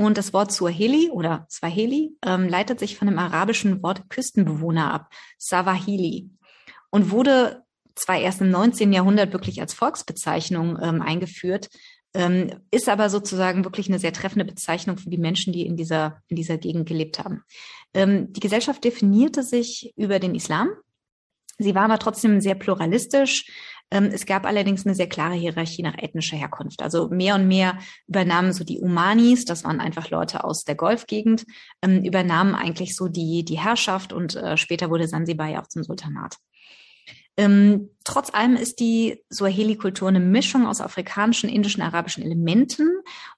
Und 0.00 0.16
das 0.16 0.32
Wort 0.32 0.50
Suaheli 0.50 1.10
oder 1.10 1.46
Swahili 1.50 2.16
ähm, 2.24 2.48
leitet 2.48 2.80
sich 2.80 2.96
von 2.96 3.06
dem 3.06 3.18
arabischen 3.18 3.82
Wort 3.82 4.08
Küstenbewohner 4.08 4.94
ab, 4.94 5.10
Savahili, 5.36 6.30
und 6.88 7.10
wurde 7.10 7.64
zwar 7.96 8.18
erst 8.18 8.40
im 8.40 8.50
19. 8.50 8.94
Jahrhundert 8.94 9.34
wirklich 9.34 9.60
als 9.60 9.74
Volksbezeichnung 9.74 10.78
ähm, 10.80 11.02
eingeführt, 11.02 11.68
ähm, 12.14 12.62
ist 12.70 12.88
aber 12.88 13.10
sozusagen 13.10 13.62
wirklich 13.64 13.90
eine 13.90 13.98
sehr 13.98 14.14
treffende 14.14 14.46
Bezeichnung 14.46 14.96
für 14.96 15.10
die 15.10 15.18
Menschen, 15.18 15.52
die 15.52 15.66
in 15.66 15.76
dieser, 15.76 16.22
in 16.28 16.36
dieser 16.36 16.56
Gegend 16.56 16.88
gelebt 16.88 17.18
haben. 17.18 17.44
Ähm, 17.92 18.32
die 18.32 18.40
Gesellschaft 18.40 18.82
definierte 18.82 19.42
sich 19.42 19.92
über 19.96 20.18
den 20.18 20.34
Islam. 20.34 20.70
Sie 21.62 21.74
war 21.74 21.84
aber 21.84 21.98
trotzdem 21.98 22.40
sehr 22.40 22.54
pluralistisch. 22.54 23.46
Ähm, 23.90 24.10
es 24.12 24.24
gab 24.24 24.46
allerdings 24.46 24.86
eine 24.86 24.94
sehr 24.94 25.08
klare 25.08 25.34
Hierarchie 25.34 25.82
nach 25.82 25.98
ethnischer 25.98 26.36
Herkunft. 26.36 26.82
Also 26.82 27.08
mehr 27.08 27.34
und 27.34 27.48
mehr 27.48 27.78
übernahmen 28.06 28.52
so 28.52 28.64
die 28.64 28.80
Umanis, 28.80 29.44
das 29.44 29.64
waren 29.64 29.80
einfach 29.80 30.10
Leute 30.10 30.44
aus 30.44 30.64
der 30.64 30.76
Golfgegend, 30.76 31.44
ähm, 31.82 32.04
übernahmen 32.04 32.54
eigentlich 32.54 32.94
so 32.96 33.08
die, 33.08 33.44
die 33.44 33.58
Herrschaft 33.58 34.12
und 34.12 34.36
äh, 34.36 34.56
später 34.56 34.90
wurde 34.90 35.08
Sansibar 35.08 35.48
ja 35.48 35.60
auch 35.60 35.66
zum 35.66 35.82
Sultanat. 35.82 36.36
Ähm, 37.40 37.88
trotz 38.04 38.34
allem 38.34 38.54
ist 38.54 38.80
die 38.80 39.24
Swahili-Kultur 39.32 40.08
eine 40.08 40.20
Mischung 40.20 40.66
aus 40.66 40.82
afrikanischen, 40.82 41.48
indischen, 41.48 41.80
arabischen 41.80 42.22
Elementen. 42.22 42.86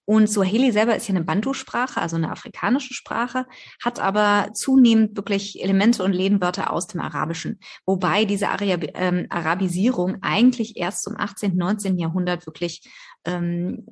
Und 0.05 0.29
Swahili 0.29 0.73
selber 0.73 0.97
ist 0.97 1.07
ja 1.07 1.15
eine 1.15 1.23
Bantu-Sprache, 1.23 2.01
also 2.01 2.17
eine 2.17 2.33
afrikanische 2.33 2.95
Sprache, 2.95 3.47
hat 3.81 4.01
aber 4.01 4.51
zunehmend 4.55 5.17
wirklich 5.17 5.63
Elemente 5.63 6.03
und 6.03 6.15
Lehnwörter 6.15 6.73
aus 6.73 6.89
dem 6.89 7.01
Arabischen. 7.01 7.61
Wobei 7.87 8.25
diese 8.25 8.49
Arab 8.49 8.87
ähm, 8.95 9.27
Arabisierung 9.31 10.17
eigentlich 10.21 10.77
erst 10.77 11.05
zum 11.05 11.15
18., 11.17 11.55
19. 11.57 11.97
Jahrhundert 11.97 12.45
wirklich 12.45 12.91
ähm, 13.25 13.87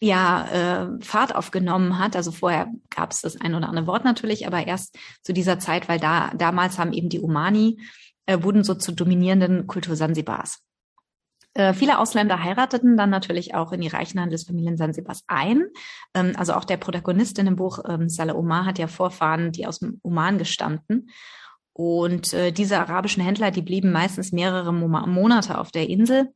ja, 0.00 0.46
äh, 0.96 1.04
Fahrt 1.04 1.34
aufgenommen 1.34 1.98
hat. 1.98 2.16
Also 2.16 2.32
vorher 2.32 2.68
gab 2.88 3.10
es 3.10 3.20
das 3.20 3.38
ein 3.38 3.54
oder 3.54 3.68
andere 3.68 3.86
Wort 3.86 4.06
natürlich, 4.06 4.46
aber 4.46 4.66
erst 4.66 4.96
zu 5.22 5.34
dieser 5.34 5.58
Zeit, 5.58 5.90
weil 5.90 6.00
da 6.00 6.32
damals 6.34 6.78
haben 6.78 6.94
eben 6.94 7.10
die 7.10 7.20
Omani 7.20 7.76
äh, 8.26 8.42
wurden 8.42 8.64
so 8.64 8.74
zur 8.74 8.94
dominierenden 8.94 9.66
Kultur 9.66 9.96
Sansibars. 9.96 10.62
Äh, 11.54 11.74
viele 11.74 11.98
Ausländer 11.98 12.42
heirateten 12.42 12.96
dann 12.96 13.10
natürlich 13.10 13.54
auch 13.54 13.72
in 13.72 13.82
die 13.82 13.88
reichen 13.88 14.20
Handelsfamilien 14.20 14.76
Sansibars 14.76 15.24
ein. 15.26 15.64
Ähm, 16.14 16.32
also 16.36 16.54
auch 16.54 16.64
der 16.64 16.78
Protagonist 16.78 17.38
in 17.38 17.46
dem 17.46 17.56
Buch, 17.56 17.80
ähm, 17.86 18.08
Saleh 18.08 18.32
Omar, 18.32 18.64
hat 18.64 18.78
ja 18.78 18.86
Vorfahren, 18.86 19.52
die 19.52 19.66
aus 19.66 19.80
dem 19.80 20.00
Oman 20.02 20.38
gestammten. 20.38 21.10
Und 21.74 22.32
äh, 22.32 22.52
diese 22.52 22.78
arabischen 22.78 23.22
Händler, 23.22 23.50
die 23.50 23.62
blieben 23.62 23.92
meistens 23.92 24.32
mehrere 24.32 24.72
Mo 24.72 24.88
Monate 24.88 25.58
auf 25.58 25.70
der 25.70 25.88
Insel, 25.88 26.32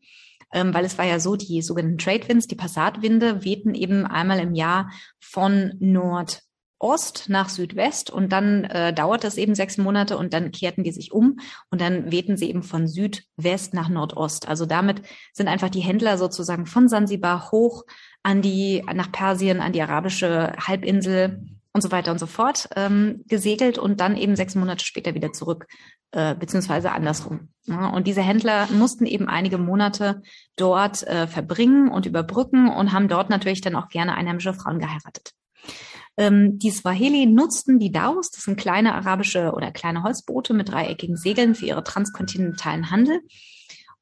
ähm, 0.52 0.72
weil 0.74 0.84
es 0.84 0.98
war 0.98 1.04
ja 1.04 1.18
so, 1.18 1.36
die 1.36 1.62
sogenannten 1.62 1.98
Trade 1.98 2.28
Winds, 2.28 2.46
die 2.46 2.54
Passatwinde, 2.54 3.44
wehten 3.44 3.74
eben 3.74 4.06
einmal 4.06 4.38
im 4.38 4.54
Jahr 4.54 4.90
von 5.20 5.74
Nord 5.78 6.42
Ost 6.78 7.28
nach 7.28 7.48
Südwest 7.48 8.10
und 8.10 8.32
dann 8.32 8.64
äh, 8.64 8.92
dauert 8.92 9.24
das 9.24 9.38
eben 9.38 9.54
sechs 9.54 9.78
Monate 9.78 10.18
und 10.18 10.34
dann 10.34 10.52
kehrten 10.52 10.84
die 10.84 10.92
sich 10.92 11.10
um 11.10 11.38
und 11.70 11.80
dann 11.80 12.12
wehten 12.12 12.36
sie 12.36 12.50
eben 12.50 12.62
von 12.62 12.86
Südwest 12.86 13.72
nach 13.72 13.88
Nordost. 13.88 14.48
Also 14.48 14.66
damit 14.66 15.02
sind 15.32 15.48
einfach 15.48 15.70
die 15.70 15.80
Händler 15.80 16.18
sozusagen 16.18 16.66
von 16.66 16.88
Sansibar 16.88 17.50
hoch 17.50 17.84
an 18.22 18.42
die, 18.42 18.84
nach 18.92 19.10
Persien, 19.10 19.60
an 19.60 19.72
die 19.72 19.80
arabische 19.80 20.52
Halbinsel 20.58 21.40
und 21.72 21.82
so 21.82 21.92
weiter 21.92 22.10
und 22.10 22.18
so 22.18 22.26
fort 22.26 22.68
ähm, 22.76 23.22
gesegelt 23.26 23.78
und 23.78 24.00
dann 24.00 24.16
eben 24.16 24.36
sechs 24.36 24.54
Monate 24.54 24.84
später 24.84 25.14
wieder 25.14 25.32
zurück, 25.32 25.66
äh, 26.10 26.34
beziehungsweise 26.34 26.92
andersrum. 26.92 27.48
Ja, 27.64 27.88
und 27.88 28.06
diese 28.06 28.22
Händler 28.22 28.66
mussten 28.70 29.06
eben 29.06 29.28
einige 29.28 29.58
Monate 29.58 30.22
dort 30.56 31.06
äh, 31.06 31.26
verbringen 31.26 31.90
und 31.90 32.06
überbrücken 32.06 32.68
und 32.68 32.92
haben 32.92 33.08
dort 33.08 33.30
natürlich 33.30 33.60
dann 33.60 33.76
auch 33.76 33.88
gerne 33.88 34.14
einheimische 34.14 34.54
Frauen 34.54 34.78
geheiratet. 34.78 35.32
Ähm, 36.16 36.58
die 36.58 36.70
Swahili 36.70 37.26
nutzten 37.26 37.78
die 37.78 37.92
Daus, 37.92 38.30
das 38.30 38.44
sind 38.44 38.58
kleine 38.58 38.94
arabische 38.94 39.52
oder 39.52 39.70
kleine 39.70 40.02
Holzboote 40.02 40.54
mit 40.54 40.70
dreieckigen 40.70 41.16
Segeln 41.16 41.54
für 41.54 41.66
ihre 41.66 41.84
transkontinentalen 41.84 42.90
Handel. 42.90 43.20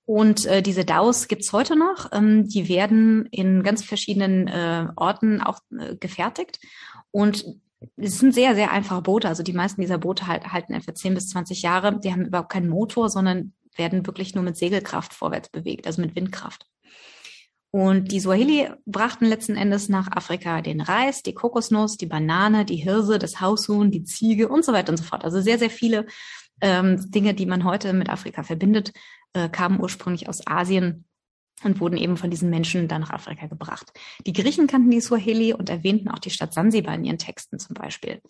Und 0.06 0.44
äh, 0.46 0.62
diese 0.62 0.84
DAOs 0.84 1.28
gibt's 1.28 1.52
heute 1.52 1.76
noch. 1.76 2.10
Ähm, 2.12 2.46
die 2.46 2.68
werden 2.68 3.26
in 3.30 3.62
ganz 3.62 3.82
verschiedenen 3.82 4.48
äh, 4.48 4.86
Orten 4.96 5.40
auch 5.40 5.60
äh, 5.78 5.96
gefertigt. 5.96 6.60
Und 7.10 7.44
es 7.96 8.18
sind 8.18 8.34
sehr, 8.34 8.54
sehr 8.54 8.70
einfache 8.70 9.02
Boote. 9.02 9.28
Also 9.28 9.42
die 9.42 9.52
meisten 9.52 9.80
dieser 9.80 9.98
Boote 9.98 10.26
halt, 10.26 10.52
halten 10.52 10.74
etwa 10.74 10.94
10 10.94 11.14
bis 11.14 11.28
20 11.28 11.62
Jahre. 11.62 11.98
Die 12.00 12.12
haben 12.12 12.26
überhaupt 12.26 12.52
keinen 12.52 12.68
Motor, 12.68 13.08
sondern 13.08 13.54
werden 13.76 14.06
wirklich 14.06 14.34
nur 14.34 14.44
mit 14.44 14.56
Segelkraft 14.56 15.14
vorwärts 15.14 15.48
bewegt, 15.48 15.86
also 15.86 16.00
mit 16.00 16.14
Windkraft. 16.14 16.66
Und 17.74 18.12
die 18.12 18.20
Swahili 18.20 18.70
brachten 18.86 19.24
letzten 19.24 19.56
Endes 19.56 19.88
nach 19.88 20.06
Afrika 20.12 20.62
den 20.62 20.80
Reis, 20.80 21.24
die 21.24 21.34
Kokosnuss, 21.34 21.96
die 21.96 22.06
Banane, 22.06 22.64
die 22.64 22.76
Hirse, 22.76 23.18
das 23.18 23.40
Haushuhn, 23.40 23.90
die 23.90 24.04
Ziege 24.04 24.46
und 24.46 24.64
so 24.64 24.72
weiter 24.72 24.92
und 24.92 24.96
so 24.96 25.02
fort. 25.02 25.24
Also 25.24 25.40
sehr, 25.40 25.58
sehr 25.58 25.70
viele 25.70 26.06
ähm, 26.60 27.10
Dinge, 27.10 27.34
die 27.34 27.46
man 27.46 27.64
heute 27.64 27.92
mit 27.92 28.10
Afrika 28.10 28.44
verbindet, 28.44 28.92
äh, 29.32 29.48
kamen 29.48 29.80
ursprünglich 29.80 30.28
aus 30.28 30.46
Asien 30.46 31.04
und 31.64 31.80
wurden 31.80 31.96
eben 31.96 32.16
von 32.16 32.30
diesen 32.30 32.48
Menschen 32.48 32.86
dann 32.86 33.00
nach 33.00 33.10
Afrika 33.10 33.48
gebracht. 33.48 33.92
Die 34.24 34.32
Griechen 34.32 34.68
kannten 34.68 34.92
die 34.92 35.00
Swahili 35.00 35.52
und 35.52 35.68
erwähnten 35.68 36.10
auch 36.10 36.20
die 36.20 36.30
Stadt 36.30 36.54
Sansibar 36.54 36.94
in 36.94 37.02
ihren 37.02 37.18
Texten 37.18 37.58
zum 37.58 37.74
Beispiel. 37.74 38.20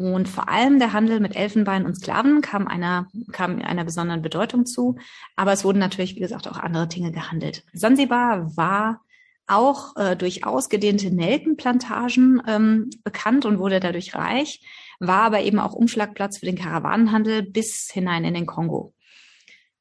Und 0.00 0.30
vor 0.30 0.48
allem 0.48 0.78
der 0.78 0.94
Handel 0.94 1.20
mit 1.20 1.36
Elfenbein 1.36 1.84
und 1.84 1.94
Sklaven 1.94 2.40
kam 2.40 2.66
einer, 2.66 3.08
kam 3.32 3.60
einer 3.60 3.84
besonderen 3.84 4.22
Bedeutung 4.22 4.64
zu. 4.64 4.96
Aber 5.36 5.52
es 5.52 5.62
wurden 5.62 5.78
natürlich, 5.78 6.16
wie 6.16 6.20
gesagt, 6.20 6.48
auch 6.48 6.56
andere 6.56 6.88
Dinge 6.88 7.12
gehandelt. 7.12 7.64
Sansibar 7.74 8.56
war 8.56 9.02
auch 9.46 9.94
äh, 9.96 10.16
durch 10.16 10.46
ausgedehnte 10.46 11.14
Nelkenplantagen 11.14 12.40
ähm, 12.48 12.88
bekannt 13.04 13.44
und 13.44 13.58
wurde 13.58 13.78
dadurch 13.78 14.14
reich, 14.14 14.64
war 15.00 15.24
aber 15.24 15.42
eben 15.42 15.58
auch 15.58 15.74
Umschlagplatz 15.74 16.38
für 16.38 16.46
den 16.46 16.56
Karawanenhandel 16.56 17.42
bis 17.42 17.90
hinein 17.92 18.24
in 18.24 18.32
den 18.32 18.46
Kongo. 18.46 18.94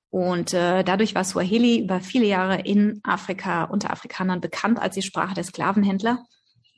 Und 0.09 0.53
äh, 0.53 0.83
dadurch 0.83 1.15
war 1.15 1.23
Swahili 1.23 1.79
über 1.79 2.01
viele 2.01 2.25
Jahre 2.25 2.59
in 2.59 2.99
Afrika 3.03 3.63
unter 3.63 3.91
Afrikanern 3.91 4.41
bekannt 4.41 4.79
als 4.79 4.95
die 4.95 5.01
Sprache 5.01 5.35
der 5.35 5.45
Sklavenhändler 5.45 6.25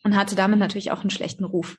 und 0.03 0.15
hatte 0.15 0.35
damit 0.35 0.59
natürlich 0.59 0.91
auch 0.91 1.01
einen 1.01 1.09
schlechten 1.09 1.43
Ruf. 1.43 1.77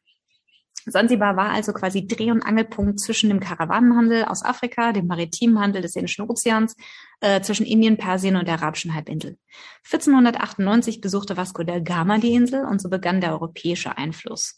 Sansibar 0.84 1.36
war 1.36 1.50
also 1.50 1.72
quasi 1.72 2.06
Dreh- 2.06 2.32
und 2.32 2.42
Angelpunkt 2.42 2.98
zwischen 2.98 3.28
dem 3.28 3.38
Karawanenhandel 3.38 4.24
aus 4.24 4.44
Afrika, 4.44 4.92
dem 4.92 5.06
maritimen 5.06 5.60
Handel 5.60 5.82
des 5.82 5.94
Indischen 5.94 6.28
Ozeans, 6.28 6.74
äh, 7.20 7.40
zwischen 7.40 7.66
Indien, 7.66 7.96
Persien 7.96 8.36
und 8.36 8.48
der 8.48 8.54
arabischen 8.54 8.94
Halbinsel. 8.94 9.38
1498 9.84 11.00
besuchte 11.00 11.36
Vasco 11.36 11.62
da 11.62 11.78
Gama 11.78 12.18
die 12.18 12.34
Insel 12.34 12.64
und 12.64 12.80
so 12.80 12.88
begann 12.88 13.20
der 13.20 13.32
europäische 13.32 13.96
Einfluss. 13.96 14.56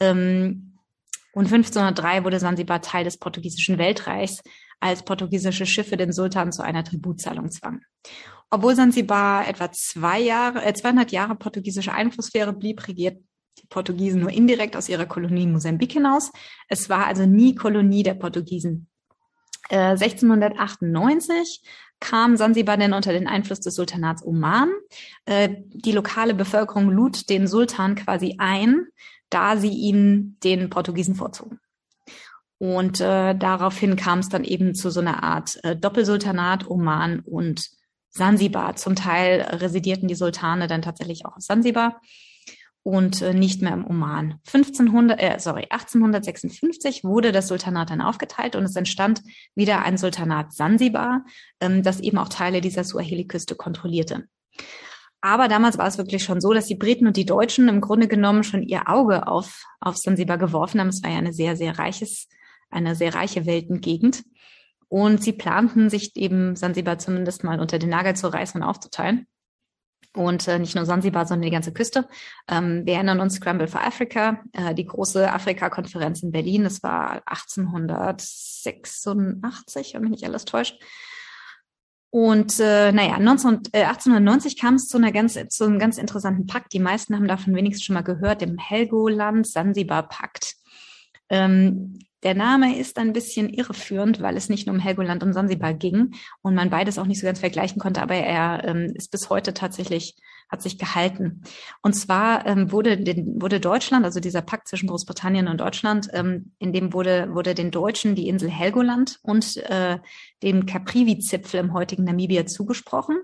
Ähm, 0.00 0.78
und 1.32 1.52
1503 1.52 2.24
wurde 2.24 2.40
Sansibar 2.40 2.80
Teil 2.80 3.04
des 3.04 3.18
portugiesischen 3.18 3.76
Weltreichs, 3.76 4.42
als 4.80 5.04
portugiesische 5.04 5.66
Schiffe 5.66 5.98
den 5.98 6.12
Sultan 6.12 6.52
zu 6.52 6.62
einer 6.62 6.84
Tributzahlung 6.84 7.50
zwangen. 7.50 7.82
Obwohl 8.48 8.74
Sansibar 8.74 9.46
etwa 9.46 9.70
zwei 9.72 10.20
Jahre, 10.20 10.64
äh, 10.64 10.72
200 10.72 11.12
Jahre 11.12 11.34
portugiesische 11.34 11.92
Einflusssphäre 11.92 12.54
blieb, 12.54 12.88
regiert 12.88 13.18
die 13.58 13.66
Portugiesen 13.68 14.20
nur 14.20 14.30
indirekt 14.30 14.76
aus 14.76 14.88
ihrer 14.88 15.06
Kolonie 15.06 15.46
Mosambik 15.46 15.92
hinaus. 15.92 16.32
Es 16.68 16.88
war 16.88 17.06
also 17.06 17.26
nie 17.26 17.54
Kolonie 17.54 18.02
der 18.02 18.14
Portugiesen. 18.14 18.88
Äh, 19.68 19.96
1698 19.96 21.62
kam 22.00 22.36
Sansibar 22.36 22.76
denn 22.76 22.92
unter 22.92 23.12
den 23.12 23.26
Einfluss 23.26 23.60
des 23.60 23.74
Sultanats 23.74 24.24
Oman. 24.24 24.70
Äh, 25.24 25.48
die 25.68 25.92
lokale 25.92 26.34
Bevölkerung 26.34 26.90
lud 26.90 27.28
den 27.30 27.46
Sultan 27.46 27.94
quasi 27.94 28.36
ein, 28.38 28.86
da 29.30 29.56
sie 29.56 29.70
ihn 29.72 30.36
den 30.44 30.70
Portugiesen 30.70 31.14
vorzogen. 31.14 31.58
Und 32.58 33.00
äh, 33.00 33.34
daraufhin 33.34 33.96
kam 33.96 34.20
es 34.20 34.28
dann 34.28 34.44
eben 34.44 34.74
zu 34.74 34.90
so 34.90 35.00
einer 35.00 35.22
Art 35.22 35.58
äh, 35.62 35.76
Doppelsultanat 35.76 36.68
Oman 36.68 37.20
und 37.20 37.70
Sansibar. 38.08 38.76
Zum 38.76 38.94
Teil 38.96 39.42
residierten 39.42 40.08
die 40.08 40.14
Sultane 40.14 40.66
dann 40.66 40.80
tatsächlich 40.80 41.26
auch 41.26 41.36
auf 41.36 41.42
Sansibar 41.42 42.00
und 42.86 43.20
äh, 43.20 43.34
nicht 43.34 43.62
mehr 43.62 43.72
im 43.72 43.84
Oman. 43.84 44.38
1500, 44.46 45.20
äh, 45.20 45.40
sorry, 45.40 45.66
1856 45.70 47.02
wurde 47.02 47.32
das 47.32 47.48
Sultanat 47.48 47.90
dann 47.90 48.00
aufgeteilt 48.00 48.54
und 48.54 48.62
es 48.62 48.76
entstand 48.76 49.22
wieder 49.56 49.82
ein 49.82 49.98
Sultanat 49.98 50.52
Sansibar, 50.52 51.24
ähm, 51.60 51.82
das 51.82 51.98
eben 51.98 52.16
auch 52.16 52.28
Teile 52.28 52.60
dieser 52.60 52.84
Suaheli-Küste 52.84 53.56
kontrollierte. 53.56 54.28
Aber 55.20 55.48
damals 55.48 55.78
war 55.78 55.88
es 55.88 55.98
wirklich 55.98 56.22
schon 56.22 56.40
so, 56.40 56.52
dass 56.52 56.66
die 56.66 56.76
Briten 56.76 57.08
und 57.08 57.16
die 57.16 57.26
Deutschen 57.26 57.68
im 57.68 57.80
Grunde 57.80 58.06
genommen 58.06 58.44
schon 58.44 58.62
ihr 58.62 58.88
Auge 58.88 59.26
auf, 59.26 59.64
auf 59.80 59.96
Sansibar 59.96 60.38
geworfen 60.38 60.78
haben. 60.78 60.90
Es 60.90 61.02
war 61.02 61.10
ja 61.10 61.18
eine 61.18 61.32
sehr, 61.32 61.56
sehr 61.56 61.80
reiches, 61.80 62.28
eine 62.70 62.94
sehr 62.94 63.16
reiche 63.16 63.46
Weltengegend. 63.46 64.22
Und 64.86 65.24
sie 65.24 65.32
planten 65.32 65.90
sich 65.90 66.14
eben 66.14 66.54
Sansibar 66.54 67.00
zumindest 67.00 67.42
mal 67.42 67.58
unter 67.58 67.80
den 67.80 67.90
Nagel 67.90 68.14
zu 68.14 68.32
reißen 68.32 68.62
und 68.62 68.68
aufzuteilen. 68.68 69.26
Und 70.16 70.48
äh, 70.48 70.58
nicht 70.58 70.74
nur 70.74 70.84
Sansibar, 70.86 71.26
sondern 71.26 71.44
die 71.44 71.50
ganze 71.50 71.74
Küste. 71.74 72.08
Ähm, 72.48 72.86
wir 72.86 72.94
erinnern 72.94 73.20
uns 73.20 73.34
Scramble 73.34 73.68
for 73.68 73.82
Africa, 73.82 74.40
äh, 74.52 74.74
die 74.74 74.86
große 74.86 75.30
Afrika-Konferenz 75.30 76.22
in 76.22 76.32
Berlin. 76.32 76.64
Das 76.64 76.82
war 76.82 77.20
1886, 77.26 79.92
wenn 79.94 80.02
mich 80.02 80.10
nicht 80.10 80.24
alles 80.24 80.46
täuscht. 80.46 80.82
Und 82.08 82.58
äh, 82.60 82.92
naja, 82.92 83.18
19, 83.18 83.64
äh, 83.72 83.82
1890 83.84 84.58
kam 84.58 84.76
es 84.76 84.88
zu, 84.88 84.96
einer 84.96 85.12
ganz, 85.12 85.38
zu 85.50 85.64
einem 85.64 85.78
ganz 85.78 85.98
interessanten 85.98 86.46
Pakt. 86.46 86.72
Die 86.72 86.80
meisten 86.80 87.14
haben 87.14 87.28
davon 87.28 87.54
wenigstens 87.54 87.84
schon 87.84 87.92
mal 87.92 88.00
gehört, 88.00 88.40
dem 88.40 88.56
Helgoland-Sansibar-Pakt. 88.56 90.54
Ähm, 91.28 91.98
der 92.22 92.34
Name 92.34 92.78
ist 92.78 92.98
ein 92.98 93.12
bisschen 93.12 93.48
irreführend, 93.48 94.20
weil 94.20 94.36
es 94.36 94.48
nicht 94.48 94.66
nur 94.66 94.74
um 94.74 94.80
Helgoland 94.80 95.22
und 95.22 95.32
Sansibar 95.32 95.74
ging 95.74 96.14
und 96.42 96.54
man 96.54 96.70
beides 96.70 96.98
auch 96.98 97.06
nicht 97.06 97.20
so 97.20 97.26
ganz 97.26 97.40
vergleichen 97.40 97.78
konnte, 97.78 98.02
aber 98.02 98.14
er 98.14 98.64
ähm, 98.64 98.92
ist 98.94 99.10
bis 99.10 99.30
heute 99.30 99.54
tatsächlich 99.54 100.16
hat 100.48 100.62
sich 100.62 100.78
gehalten. 100.78 101.42
Und 101.82 101.94
zwar 101.94 102.46
ähm, 102.46 102.70
wurde, 102.70 102.96
den, 102.98 103.40
wurde 103.40 103.58
Deutschland, 103.58 104.04
also 104.04 104.20
dieser 104.20 104.42
Pakt 104.42 104.68
zwischen 104.68 104.88
Großbritannien 104.88 105.48
und 105.48 105.60
Deutschland, 105.60 106.08
ähm, 106.12 106.52
in 106.58 106.72
dem 106.72 106.92
wurde, 106.92 107.34
wurde 107.34 107.54
den 107.54 107.70
Deutschen 107.70 108.14
die 108.14 108.28
Insel 108.28 108.48
Helgoland 108.48 109.18
und 109.22 109.56
äh, 109.56 109.98
den 110.42 110.66
Caprivi-Zipfel 110.66 111.58
im 111.58 111.72
heutigen 111.72 112.04
Namibia 112.04 112.46
zugesprochen. 112.46 113.18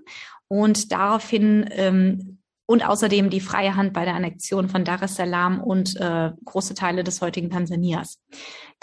Und 0.49 0.91
daraufhin 0.91 1.65
ähm, 1.71 2.39
und 2.65 2.87
außerdem 2.87 3.29
die 3.29 3.41
freie 3.41 3.75
Hand 3.75 3.93
bei 3.93 4.05
der 4.05 4.15
Annexion 4.15 4.69
von 4.69 4.85
Dar 4.85 5.01
es 5.03 5.15
Salaam 5.15 5.61
und 5.61 5.95
äh, 5.97 6.31
große 6.45 6.73
Teile 6.75 7.03
des 7.03 7.21
heutigen 7.21 7.49
Tansanias. 7.49 8.19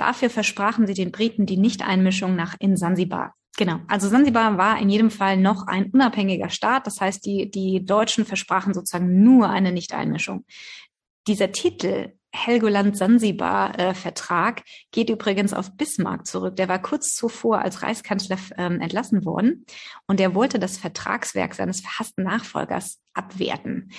Dafür 0.00 0.30
versprachen 0.30 0.86
sie 0.86 0.94
den 0.94 1.12
Briten 1.12 1.44
die 1.44 1.58
Nichteinmischung 1.58 2.34
nach 2.34 2.56
in 2.58 2.78
Sansibar. 2.78 3.34
Genau. 3.58 3.80
Also 3.86 4.08
Sansibar 4.08 4.56
war 4.56 4.80
in 4.80 4.88
jedem 4.88 5.10
Fall 5.10 5.36
noch 5.36 5.66
ein 5.66 5.90
unabhängiger 5.90 6.48
Staat. 6.48 6.86
Das 6.86 7.02
heißt, 7.02 7.26
die, 7.26 7.50
die 7.50 7.84
Deutschen 7.84 8.24
versprachen 8.24 8.72
sozusagen 8.72 9.22
nur 9.22 9.50
eine 9.50 9.72
Nichteinmischung. 9.72 10.46
Dieser 11.26 11.52
Titel 11.52 12.14
Helgoland-Sansibar-Vertrag 12.32 14.62
geht 14.90 15.10
übrigens 15.10 15.52
auf 15.52 15.76
Bismarck 15.76 16.26
zurück. 16.26 16.56
Der 16.56 16.70
war 16.70 16.80
kurz 16.80 17.14
zuvor 17.14 17.60
als 17.60 17.82
Reichskanzler 17.82 18.38
ähm, 18.56 18.80
entlassen 18.80 19.26
worden 19.26 19.66
und 20.06 20.18
er 20.20 20.34
wollte 20.34 20.58
das 20.58 20.78
Vertragswerk 20.78 21.54
seines 21.54 21.80
verhassten 21.80 22.22
Nachfolgers 22.22 23.02
abwerten. 23.12 23.90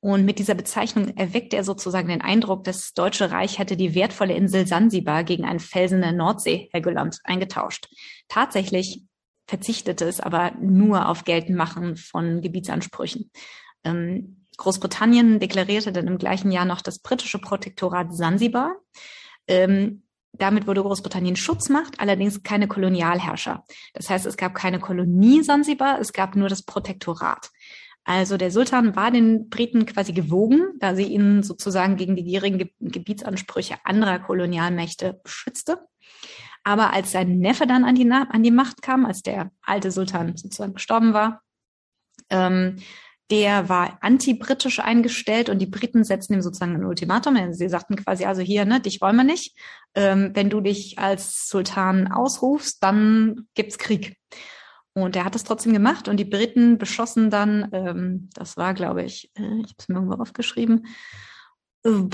Und 0.00 0.24
mit 0.24 0.38
dieser 0.38 0.54
Bezeichnung 0.54 1.16
erweckte 1.16 1.56
er 1.56 1.64
sozusagen 1.64 2.08
den 2.08 2.20
Eindruck, 2.20 2.62
das 2.64 2.94
Deutsche 2.94 3.32
Reich 3.32 3.58
hätte 3.58 3.76
die 3.76 3.94
wertvolle 3.94 4.34
Insel 4.34 4.66
Sansibar 4.66 5.24
gegen 5.24 5.44
einen 5.44 5.58
Felsen 5.58 6.02
der 6.02 6.12
Nordsee, 6.12 6.68
Helgoland, 6.72 7.18
eingetauscht. 7.24 7.88
Tatsächlich 8.28 9.02
verzichtete 9.48 10.04
es 10.04 10.20
aber 10.20 10.52
nur 10.60 11.08
auf 11.08 11.24
Geltendmachen 11.24 11.96
von 11.96 12.42
Gebietsansprüchen. 12.42 13.30
Ähm, 13.82 14.44
Großbritannien 14.56 15.40
deklarierte 15.40 15.92
dann 15.92 16.06
im 16.06 16.18
gleichen 16.18 16.52
Jahr 16.52 16.64
noch 16.64 16.80
das 16.80 17.00
britische 17.00 17.38
Protektorat 17.38 18.14
Sansibar. 18.14 18.76
Ähm, 19.48 20.02
damit 20.32 20.66
wurde 20.66 20.82
Großbritannien 20.82 21.36
Schutzmacht, 21.36 21.98
allerdings 21.98 22.42
keine 22.42 22.68
Kolonialherrscher. 22.68 23.64
Das 23.94 24.10
heißt, 24.10 24.26
es 24.26 24.36
gab 24.36 24.54
keine 24.54 24.78
Kolonie 24.78 25.42
Sansibar, 25.42 25.98
es 26.00 26.12
gab 26.12 26.36
nur 26.36 26.48
das 26.48 26.62
Protektorat. 26.62 27.50
Also 28.08 28.38
der 28.38 28.50
Sultan 28.50 28.96
war 28.96 29.10
den 29.10 29.50
Briten 29.50 29.84
quasi 29.84 30.14
gewogen, 30.14 30.62
da 30.78 30.94
sie 30.94 31.04
ihn 31.04 31.42
sozusagen 31.42 31.96
gegen 31.96 32.16
die 32.16 32.24
gierigen 32.24 32.70
Gebietsansprüche 32.80 33.74
anderer 33.84 34.18
Kolonialmächte 34.18 35.20
beschützte. 35.22 35.86
Aber 36.64 36.94
als 36.94 37.12
sein 37.12 37.38
Neffe 37.38 37.66
dann 37.66 37.84
an 37.84 37.96
die, 37.96 38.10
an 38.10 38.42
die 38.42 38.50
Macht 38.50 38.80
kam, 38.80 39.04
als 39.04 39.20
der 39.20 39.50
alte 39.60 39.90
Sultan 39.90 40.34
sozusagen 40.38 40.72
gestorben 40.72 41.12
war, 41.12 41.42
ähm, 42.30 42.76
der 43.30 43.68
war 43.68 43.98
anti-britisch 44.00 44.80
eingestellt 44.80 45.50
und 45.50 45.58
die 45.58 45.66
Briten 45.66 46.02
setzten 46.02 46.32
ihm 46.32 46.40
sozusagen 46.40 46.76
ein 46.76 46.86
Ultimatum. 46.86 47.52
Sie 47.52 47.68
sagten 47.68 47.96
quasi, 47.96 48.24
also 48.24 48.40
hier, 48.40 48.64
ne, 48.64 48.80
dich 48.80 49.02
wollen 49.02 49.16
wir 49.16 49.24
nicht. 49.24 49.54
Ähm, 49.94 50.30
wenn 50.32 50.48
du 50.48 50.62
dich 50.62 50.98
als 50.98 51.46
Sultan 51.46 52.10
ausrufst, 52.10 52.82
dann 52.82 53.48
gibt's 53.52 53.76
Krieg. 53.76 54.16
Und 55.02 55.16
er 55.16 55.24
hat 55.24 55.34
es 55.34 55.44
trotzdem 55.44 55.72
gemacht 55.72 56.08
und 56.08 56.18
die 56.18 56.24
Briten 56.24 56.78
beschossen 56.78 57.30
dann, 57.30 57.68
ähm, 57.72 58.30
das 58.34 58.56
war, 58.56 58.74
glaube 58.74 59.02
ich, 59.02 59.30
äh, 59.36 59.42
ich 59.42 59.70
habe 59.70 59.74
es 59.78 59.88
mir 59.88 59.94
irgendwo 59.96 60.20
aufgeschrieben, 60.22 60.86
äh, 61.84 62.08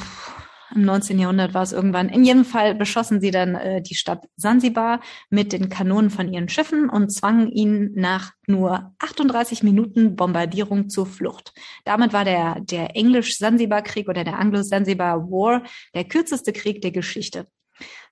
im 0.75 0.83
19. 0.83 1.19
Jahrhundert 1.19 1.55
war 1.55 1.63
es 1.63 1.73
irgendwann. 1.73 2.09
In 2.09 2.25
jedem 2.25 2.45
Fall 2.45 2.75
beschossen 2.75 3.21
sie 3.21 3.31
dann 3.31 3.55
äh, 3.55 3.83
die 3.83 3.95
Stadt 3.95 4.27
Sansibar 4.37 5.01
mit 5.31 5.53
den 5.53 5.69
Kanonen 5.69 6.11
von 6.11 6.33
ihren 6.33 6.49
Schiffen 6.49 6.89
und 6.89 7.11
zwangen 7.11 7.49
ihn 7.49 7.93
nach 7.95 8.33
nur 8.47 8.95
38 8.99 9.63
Minuten 9.63 10.17
Bombardierung 10.17 10.89
zur 10.89 11.07
Flucht. 11.07 11.53
Damit 11.85 12.13
war 12.13 12.25
der, 12.25 12.61
der 12.61 12.97
Englisch-Sansibar-Krieg 12.97 14.09
oder 14.09 14.25
der 14.25 14.39
Anglo-Sansibar 14.39 15.31
War 15.31 15.63
der 15.95 16.05
kürzeste 16.05 16.53
Krieg 16.53 16.81
der 16.81 16.91
Geschichte. 16.91 17.47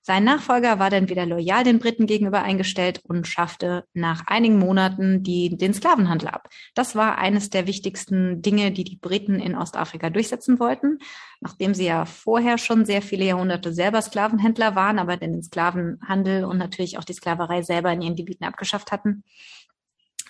Sein 0.01 0.25
Nachfolger 0.25 0.79
war 0.79 0.89
dann 0.89 1.09
wieder 1.09 1.25
loyal 1.25 1.63
den 1.63 1.79
Briten 1.79 2.07
gegenüber 2.07 2.43
eingestellt 2.43 3.01
und 3.03 3.27
schaffte 3.27 3.85
nach 3.93 4.27
einigen 4.27 4.59
Monaten 4.59 5.23
die, 5.23 5.55
den 5.55 5.73
Sklavenhandel 5.73 6.27
ab. 6.27 6.49
Das 6.75 6.95
war 6.95 7.17
eines 7.17 7.49
der 7.49 7.67
wichtigsten 7.67 8.41
Dinge, 8.41 8.71
die 8.71 8.83
die 8.83 8.97
Briten 8.97 9.39
in 9.39 9.55
Ostafrika 9.55 10.09
durchsetzen 10.09 10.59
wollten, 10.59 10.99
nachdem 11.39 11.73
sie 11.73 11.85
ja 11.85 12.05
vorher 12.05 12.57
schon 12.57 12.85
sehr 12.85 13.01
viele 13.01 13.25
Jahrhunderte 13.25 13.73
selber 13.73 14.01
Sklavenhändler 14.01 14.75
waren, 14.75 14.99
aber 14.99 15.17
den 15.17 15.41
Sklavenhandel 15.41 16.43
und 16.43 16.57
natürlich 16.57 16.97
auch 16.97 17.05
die 17.05 17.13
Sklaverei 17.13 17.61
selber 17.61 17.91
in 17.93 18.01
ihren 18.01 18.15
Gebieten 18.15 18.43
abgeschafft 18.43 18.91
hatten. 18.91 19.23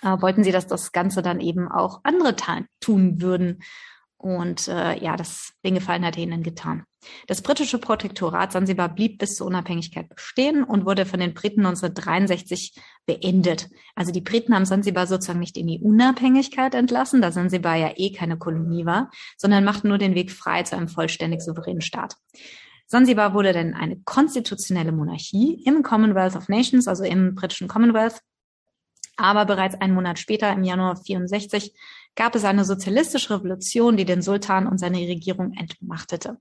Äh, 0.02 0.20
wollten 0.20 0.44
sie, 0.44 0.52
dass 0.52 0.66
das 0.66 0.92
Ganze 0.92 1.22
dann 1.22 1.40
eben 1.40 1.70
auch 1.70 2.00
andere 2.04 2.36
tun 2.80 3.20
würden. 3.22 3.62
Und 4.16 4.68
äh, 4.68 4.98
ja, 5.02 5.16
das 5.16 5.52
den 5.64 5.74
Gefallen 5.74 6.04
hat 6.04 6.16
er 6.16 6.22
ihnen 6.22 6.42
getan. 6.42 6.84
Das 7.26 7.42
britische 7.42 7.78
Protektorat 7.78 8.52
Sansibar 8.52 8.88
blieb 8.88 9.18
bis 9.18 9.36
zur 9.36 9.46
Unabhängigkeit 9.46 10.08
bestehen 10.08 10.64
und 10.64 10.86
wurde 10.86 11.04
von 11.04 11.20
den 11.20 11.34
Briten 11.34 11.60
1963 11.60 12.74
beendet. 13.06 13.68
Also 13.94 14.12
die 14.12 14.22
Briten 14.22 14.54
haben 14.54 14.64
Sansibar 14.64 15.06
sozusagen 15.06 15.40
nicht 15.40 15.58
in 15.58 15.66
die 15.66 15.80
Unabhängigkeit 15.80 16.74
entlassen, 16.74 17.20
da 17.20 17.32
Sansibar 17.32 17.76
ja 17.76 17.92
eh 17.96 18.12
keine 18.12 18.38
Kolonie 18.38 18.86
war, 18.86 19.10
sondern 19.36 19.64
machten 19.64 19.88
nur 19.88 19.98
den 19.98 20.14
Weg 20.14 20.30
frei 20.30 20.62
zu 20.62 20.76
einem 20.76 20.88
vollständig 20.88 21.42
souveränen 21.42 21.82
Staat. 21.82 22.16
Sansibar 22.86 23.34
wurde 23.34 23.52
dann 23.52 23.74
eine 23.74 24.00
konstitutionelle 24.04 24.92
Monarchie 24.92 25.62
im 25.64 25.82
Commonwealth 25.82 26.36
of 26.36 26.48
Nations, 26.48 26.86
also 26.86 27.04
im 27.04 27.34
britischen 27.34 27.68
Commonwealth. 27.68 28.20
Aber 29.16 29.46
bereits 29.46 29.80
einen 29.80 29.94
Monat 29.94 30.18
später, 30.18 30.52
im 30.52 30.64
Januar 30.64 30.96
64, 30.96 31.72
gab 32.16 32.34
es 32.34 32.44
eine 32.44 32.64
sozialistische 32.64 33.34
Revolution, 33.34 33.96
die 33.96 34.04
den 34.04 34.22
Sultan 34.22 34.66
und 34.66 34.78
seine 34.78 34.98
Regierung 34.98 35.52
entmachtete. 35.54 36.38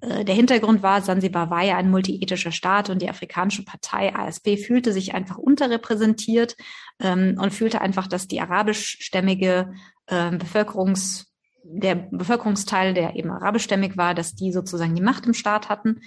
Äh, 0.00 0.24
der 0.24 0.34
Hintergrund 0.34 0.82
war, 0.82 1.02
Sansibar 1.02 1.50
war 1.50 1.62
ja 1.62 1.76
ein 1.76 1.90
multiethischer 1.90 2.52
Staat 2.52 2.90
und 2.90 3.02
die 3.02 3.10
afrikanische 3.10 3.64
Partei 3.64 4.14
ASP 4.14 4.56
fühlte 4.56 4.92
sich 4.92 5.14
einfach 5.14 5.38
unterrepräsentiert 5.38 6.56
ähm, 7.00 7.36
und 7.40 7.52
fühlte 7.52 7.80
einfach, 7.80 8.06
dass 8.06 8.28
die 8.28 8.40
arabischstämmige 8.40 9.72
äh, 10.06 10.30
Bevölkerungs 10.36 11.26
der 11.70 11.96
Bevölkerungsteil, 11.96 12.94
der 12.94 13.16
eben 13.16 13.30
arabischstämmig 13.30 13.96
war, 13.96 14.14
dass 14.14 14.34
die 14.34 14.52
sozusagen 14.52 14.94
die 14.94 15.02
Macht 15.02 15.26
im 15.26 15.34
Staat 15.34 15.68
hatten 15.68 16.00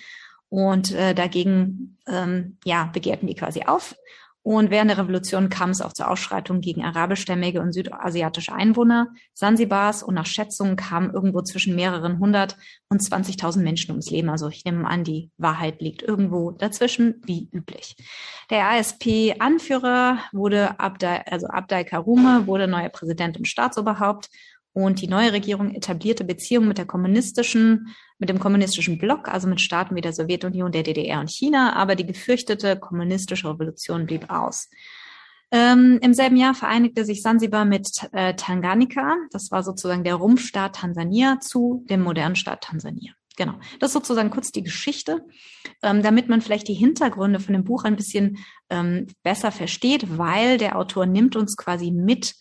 und 0.49 0.91
äh, 0.91 1.13
dagegen 1.13 1.97
ähm, 2.07 2.57
ja 2.65 2.89
begehrten 2.91 3.27
die 3.27 3.35
quasi 3.35 3.63
auf 3.63 3.95
und 4.43 4.71
während 4.71 4.89
der 4.89 4.97
Revolution 4.97 5.49
kam 5.49 5.69
es 5.69 5.81
auch 5.81 5.93
zur 5.93 6.09
Ausschreitung 6.09 6.61
gegen 6.61 6.83
arabischstämmige 6.83 7.61
und 7.61 7.73
südasiatische 7.73 8.53
Einwohner 8.53 9.09
Sansibars 9.33 10.01
und 10.01 10.15
nach 10.15 10.25
Schätzungen 10.25 10.75
kamen 10.75 11.13
irgendwo 11.13 11.41
zwischen 11.41 11.75
mehreren 11.75 12.17
hundert 12.17 12.57
und 12.89 13.01
20.000 13.01 13.59
Menschen 13.59 13.91
ums 13.91 14.09
Leben. 14.09 14.29
Also 14.29 14.47
ich 14.49 14.65
nehme 14.65 14.87
an, 14.87 15.03
die 15.03 15.29
Wahrheit 15.37 15.81
liegt 15.81 16.01
irgendwo 16.01 16.51
dazwischen, 16.51 17.21
wie 17.25 17.49
üblich. 17.51 17.95
Der 18.49 18.67
ASP-Anführer 18.69 20.17
wurde 20.31 20.79
Abdai, 20.79 21.23
also 21.27 21.47
Abdai 21.47 21.83
Karume, 21.83 22.47
wurde 22.47 22.67
neuer 22.67 22.89
Präsident 22.89 23.37
und 23.37 23.47
Staatsoberhaupt 23.47 24.29
und 24.73 25.01
die 25.01 25.07
neue 25.07 25.33
Regierung 25.33 25.73
etablierte 25.75 26.23
Beziehungen 26.23 26.67
mit 26.67 26.77
der 26.77 26.85
kommunistischen, 26.85 27.93
mit 28.19 28.29
dem 28.29 28.39
kommunistischen 28.39 28.97
Block, 28.97 29.27
also 29.27 29.47
mit 29.47 29.59
Staaten 29.59 29.95
wie 29.95 30.01
der 30.01 30.13
Sowjetunion, 30.13 30.71
der 30.71 30.83
DDR 30.83 31.19
und 31.19 31.29
China, 31.29 31.73
aber 31.75 31.95
die 31.95 32.05
gefürchtete 32.05 32.77
kommunistische 32.77 33.49
Revolution 33.49 34.05
blieb 34.05 34.29
aus. 34.29 34.69
Ähm, 35.53 35.99
Im 36.01 36.13
selben 36.13 36.37
Jahr 36.37 36.53
vereinigte 36.53 37.03
sich 37.03 37.21
Sansibar 37.21 37.65
mit 37.65 38.07
äh, 38.13 38.33
Tanganyika, 38.35 39.17
das 39.31 39.51
war 39.51 39.63
sozusagen 39.63 40.05
der 40.05 40.15
Rumpfstaat 40.15 40.77
Tansania, 40.77 41.39
zu 41.41 41.85
dem 41.89 42.01
modernen 42.01 42.37
Staat 42.37 42.61
Tansania. 42.63 43.11
Genau, 43.37 43.53
das 43.79 43.89
ist 43.89 43.93
sozusagen 43.93 44.29
kurz 44.29 44.51
die 44.51 44.63
Geschichte, 44.63 45.25
ähm, 45.81 46.03
damit 46.03 46.29
man 46.29 46.41
vielleicht 46.41 46.67
die 46.67 46.73
Hintergründe 46.73 47.39
von 47.39 47.53
dem 47.53 47.63
Buch 47.63 47.83
ein 47.83 47.95
bisschen 47.95 48.37
ähm, 48.69 49.07
besser 49.23 49.51
versteht, 49.51 50.17
weil 50.17 50.57
der 50.57 50.77
Autor 50.77 51.05
nimmt 51.05 51.35
uns 51.35 51.57
quasi 51.57 51.91
mit 51.91 52.35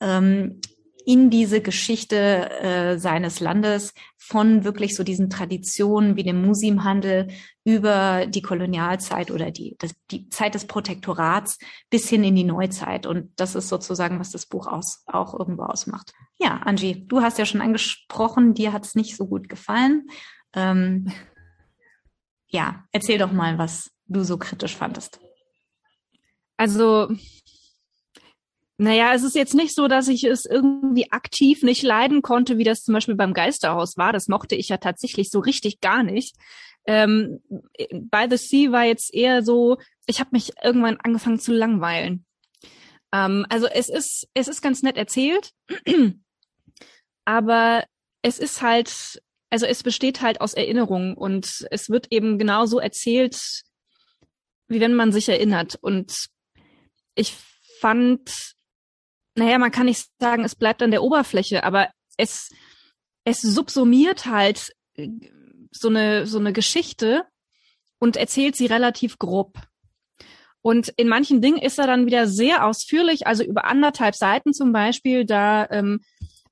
ähm, 0.00 0.60
in 1.06 1.30
diese 1.30 1.60
Geschichte 1.60 2.50
äh, 2.50 2.98
seines 2.98 3.40
Landes 3.40 3.92
von 4.16 4.64
wirklich 4.64 4.96
so 4.96 5.04
diesen 5.04 5.28
Traditionen 5.28 6.16
wie 6.16 6.22
dem 6.22 6.42
Musimhandel 6.44 7.28
über 7.64 8.26
die 8.26 8.42
Kolonialzeit 8.42 9.30
oder 9.30 9.50
die, 9.50 9.76
das, 9.78 9.94
die 10.10 10.28
Zeit 10.30 10.54
des 10.54 10.66
Protektorats 10.66 11.58
bis 11.90 12.08
hin 12.08 12.24
in 12.24 12.34
die 12.34 12.44
Neuzeit. 12.44 13.06
Und 13.06 13.32
das 13.36 13.54
ist 13.54 13.68
sozusagen, 13.68 14.18
was 14.18 14.30
das 14.30 14.46
Buch 14.46 14.66
aus, 14.66 15.02
auch 15.06 15.38
irgendwo 15.38 15.64
ausmacht. 15.64 16.12
Ja, 16.38 16.58
Angie, 16.64 17.06
du 17.06 17.20
hast 17.20 17.38
ja 17.38 17.46
schon 17.46 17.60
angesprochen, 17.60 18.54
dir 18.54 18.72
hat 18.72 18.84
es 18.84 18.94
nicht 18.94 19.16
so 19.16 19.26
gut 19.26 19.48
gefallen. 19.48 20.06
Ähm, 20.54 21.12
ja, 22.48 22.84
erzähl 22.92 23.18
doch 23.18 23.32
mal, 23.32 23.58
was 23.58 23.90
du 24.06 24.22
so 24.22 24.38
kritisch 24.38 24.76
fandest. 24.76 25.20
Also 26.56 27.08
naja, 28.76 29.14
es 29.14 29.22
ist 29.22 29.36
jetzt 29.36 29.54
nicht 29.54 29.74
so, 29.74 29.86
dass 29.86 30.08
ich 30.08 30.24
es 30.24 30.46
irgendwie 30.46 31.12
aktiv 31.12 31.62
nicht 31.62 31.82
leiden 31.82 32.22
konnte, 32.22 32.58
wie 32.58 32.64
das 32.64 32.82
zum 32.82 32.94
Beispiel 32.94 33.14
beim 33.14 33.32
Geisterhaus 33.32 33.96
war. 33.96 34.12
Das 34.12 34.26
mochte 34.26 34.56
ich 34.56 34.68
ja 34.68 34.78
tatsächlich 34.78 35.30
so 35.30 35.38
richtig 35.38 35.80
gar 35.80 36.02
nicht. 36.02 36.36
Ähm, 36.86 37.40
By 37.92 38.26
the 38.28 38.36
Sea 38.36 38.72
war 38.72 38.84
jetzt 38.84 39.14
eher 39.14 39.42
so, 39.42 39.78
ich 40.06 40.18
habe 40.18 40.30
mich 40.32 40.52
irgendwann 40.62 40.98
angefangen 41.02 41.38
zu 41.38 41.52
langweilen. 41.52 42.26
Ähm, 43.12 43.46
also 43.48 43.66
es 43.66 43.88
ist, 43.88 44.28
es 44.34 44.48
ist 44.48 44.60
ganz 44.60 44.82
nett 44.82 44.96
erzählt, 44.96 45.52
aber 47.24 47.84
es 48.22 48.40
ist 48.40 48.60
halt, 48.60 49.22
also 49.50 49.66
es 49.66 49.84
besteht 49.84 50.20
halt 50.20 50.40
aus 50.40 50.54
Erinnerungen 50.54 51.14
und 51.14 51.64
es 51.70 51.90
wird 51.90 52.08
eben 52.10 52.38
genauso 52.38 52.80
erzählt, 52.80 53.40
wie 54.66 54.80
wenn 54.80 54.94
man 54.94 55.12
sich 55.12 55.28
erinnert. 55.28 55.76
Und 55.80 56.26
ich 57.14 57.36
fand 57.80 58.54
naja, 59.34 59.58
man 59.58 59.70
kann 59.70 59.86
nicht 59.86 60.08
sagen, 60.18 60.44
es 60.44 60.54
bleibt 60.54 60.82
an 60.82 60.90
der 60.90 61.02
Oberfläche, 61.02 61.64
aber 61.64 61.88
es, 62.16 62.50
es 63.24 63.40
subsumiert 63.40 64.26
halt 64.26 64.72
äh, 64.94 65.08
so 65.70 65.88
eine, 65.88 66.26
so 66.26 66.38
eine 66.38 66.52
Geschichte 66.52 67.24
und 67.98 68.16
erzählt 68.16 68.56
sie 68.56 68.66
relativ 68.66 69.18
grob. 69.18 69.58
Und 70.62 70.88
in 70.96 71.08
manchen 71.08 71.42
Dingen 71.42 71.58
ist 71.58 71.78
er 71.78 71.86
dann 71.86 72.06
wieder 72.06 72.26
sehr 72.26 72.64
ausführlich, 72.64 73.26
also 73.26 73.44
über 73.44 73.64
anderthalb 73.66 74.14
Seiten 74.14 74.54
zum 74.54 74.72
Beispiel, 74.72 75.26
da 75.26 75.68
ähm, 75.70 76.00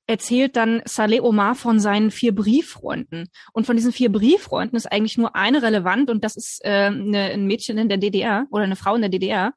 erzählt 0.05 0.55
dann 0.55 0.81
Saleh 0.85 1.21
Omar 1.21 1.55
von 1.55 1.79
seinen 1.79 2.11
vier 2.11 2.35
Brieffreunden. 2.35 3.29
Und 3.53 3.65
von 3.65 3.75
diesen 3.75 3.91
vier 3.91 4.11
Brieffreunden 4.11 4.75
ist 4.75 4.91
eigentlich 4.91 5.17
nur 5.17 5.35
eine 5.35 5.63
relevant 5.63 6.09
und 6.09 6.23
das 6.23 6.35
ist 6.35 6.63
äh, 6.63 6.87
eine, 6.87 7.31
ein 7.31 7.47
Mädchen 7.47 7.77
in 7.77 7.89
der 7.89 7.97
DDR 7.97 8.45
oder 8.51 8.65
eine 8.65 8.75
Frau 8.75 8.95
in 8.95 9.01
der 9.01 9.09
DDR 9.09 9.53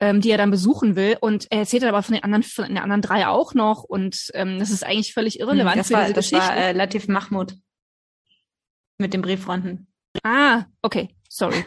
ähm, 0.00 0.20
die 0.20 0.30
er 0.30 0.38
dann 0.38 0.50
besuchen 0.50 0.96
will. 0.96 1.16
Und 1.20 1.46
er 1.50 1.60
erzählt 1.60 1.84
aber 1.84 2.02
von 2.02 2.14
den 2.14 2.24
anderen, 2.24 2.42
von 2.42 2.66
den 2.66 2.78
anderen 2.78 3.02
drei 3.02 3.26
auch 3.26 3.54
noch. 3.54 3.82
Und 3.82 4.30
ähm, 4.34 4.58
das 4.58 4.70
ist 4.70 4.84
eigentlich 4.84 5.14
völlig 5.14 5.40
irrelevant 5.40 5.74
hm, 5.74 5.78
das 5.80 5.88
für 5.88 5.94
war, 5.94 6.02
diese 6.02 6.14
das 6.14 6.30
Geschichte. 6.30 6.48
war 6.48 6.56
äh, 6.56 6.72
Latif 6.72 7.08
Mahmoud 7.08 7.54
mit 8.98 9.12
dem 9.12 9.22
Brieffronten. 9.22 9.88
Ah, 10.22 10.64
okay, 10.82 11.14
sorry. 11.28 11.64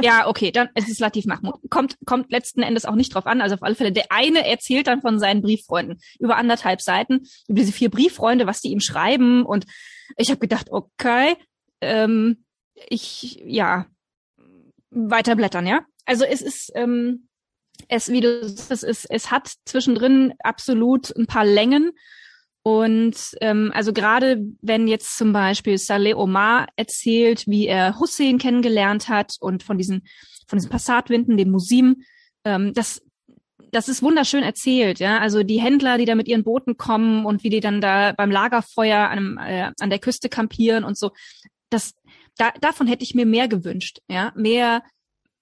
Ja, 0.00 0.28
okay, 0.28 0.52
dann 0.52 0.68
ist 0.74 0.88
es 0.88 1.00
Latif 1.00 1.24
Mahmoud. 1.26 1.58
Kommt, 1.70 1.96
kommt 2.06 2.30
letzten 2.30 2.62
Endes 2.62 2.84
auch 2.84 2.94
nicht 2.94 3.14
drauf 3.14 3.26
an. 3.26 3.40
Also 3.40 3.56
auf 3.56 3.62
alle 3.62 3.74
Fälle, 3.74 3.90
der 3.90 4.06
eine 4.10 4.46
erzählt 4.46 4.86
dann 4.86 5.00
von 5.00 5.18
seinen 5.18 5.42
Brieffreunden 5.42 5.98
über 6.20 6.36
anderthalb 6.36 6.80
Seiten, 6.80 7.26
über 7.48 7.58
diese 7.58 7.72
vier 7.72 7.90
Brieffreunde, 7.90 8.46
was 8.46 8.60
die 8.60 8.68
ihm 8.68 8.80
schreiben. 8.80 9.44
Und 9.44 9.66
ich 10.16 10.30
habe 10.30 10.38
gedacht, 10.38 10.68
okay, 10.70 11.36
ähm, 11.80 12.44
ich, 12.88 13.42
ja, 13.44 13.86
weiter 14.90 15.34
blättern, 15.36 15.66
ja. 15.66 15.84
Also 16.04 16.24
es 16.24 16.42
ist, 16.42 16.70
ähm, 16.74 17.27
es, 17.88 18.08
wie 18.10 18.20
du 18.20 18.48
sagst, 18.48 18.84
es, 18.84 19.04
es 19.04 19.30
hat 19.30 19.52
zwischendrin 19.64 20.34
absolut 20.42 21.14
ein 21.16 21.26
paar 21.26 21.44
Längen. 21.44 21.92
Und 22.62 23.16
ähm, 23.40 23.70
also 23.74 23.92
gerade 23.92 24.42
wenn 24.60 24.88
jetzt 24.88 25.16
zum 25.16 25.32
Beispiel 25.32 25.78
Saleh 25.78 26.14
Omar 26.14 26.66
erzählt, 26.76 27.46
wie 27.46 27.66
er 27.66 27.98
Hussein 27.98 28.38
kennengelernt 28.38 29.08
hat 29.08 29.36
und 29.40 29.62
von 29.62 29.78
diesen 29.78 30.06
von 30.46 30.58
diesen 30.58 30.70
Passatwinden, 30.70 31.36
den 31.36 31.50
Musim, 31.50 32.02
ähm, 32.44 32.74
das 32.74 33.02
das 33.70 33.88
ist 33.88 34.02
wunderschön 34.02 34.42
erzählt, 34.42 34.98
ja. 34.98 35.18
Also 35.18 35.42
die 35.42 35.60
Händler, 35.60 35.98
die 35.98 36.04
da 36.04 36.14
mit 36.14 36.28
ihren 36.28 36.44
Booten 36.44 36.76
kommen 36.76 37.26
und 37.26 37.44
wie 37.44 37.50
die 37.50 37.60
dann 37.60 37.80
da 37.80 38.12
beim 38.12 38.30
Lagerfeuer 38.30 39.08
an, 39.08 39.38
äh, 39.38 39.72
an 39.78 39.90
der 39.90 39.98
Küste 39.98 40.28
kampieren 40.28 40.84
und 40.84 40.98
so. 40.98 41.12
Das 41.70 41.94
da, 42.36 42.50
davon 42.60 42.86
hätte 42.86 43.04
ich 43.04 43.14
mir 43.14 43.26
mehr 43.26 43.48
gewünscht, 43.48 44.00
ja, 44.08 44.32
mehr 44.36 44.82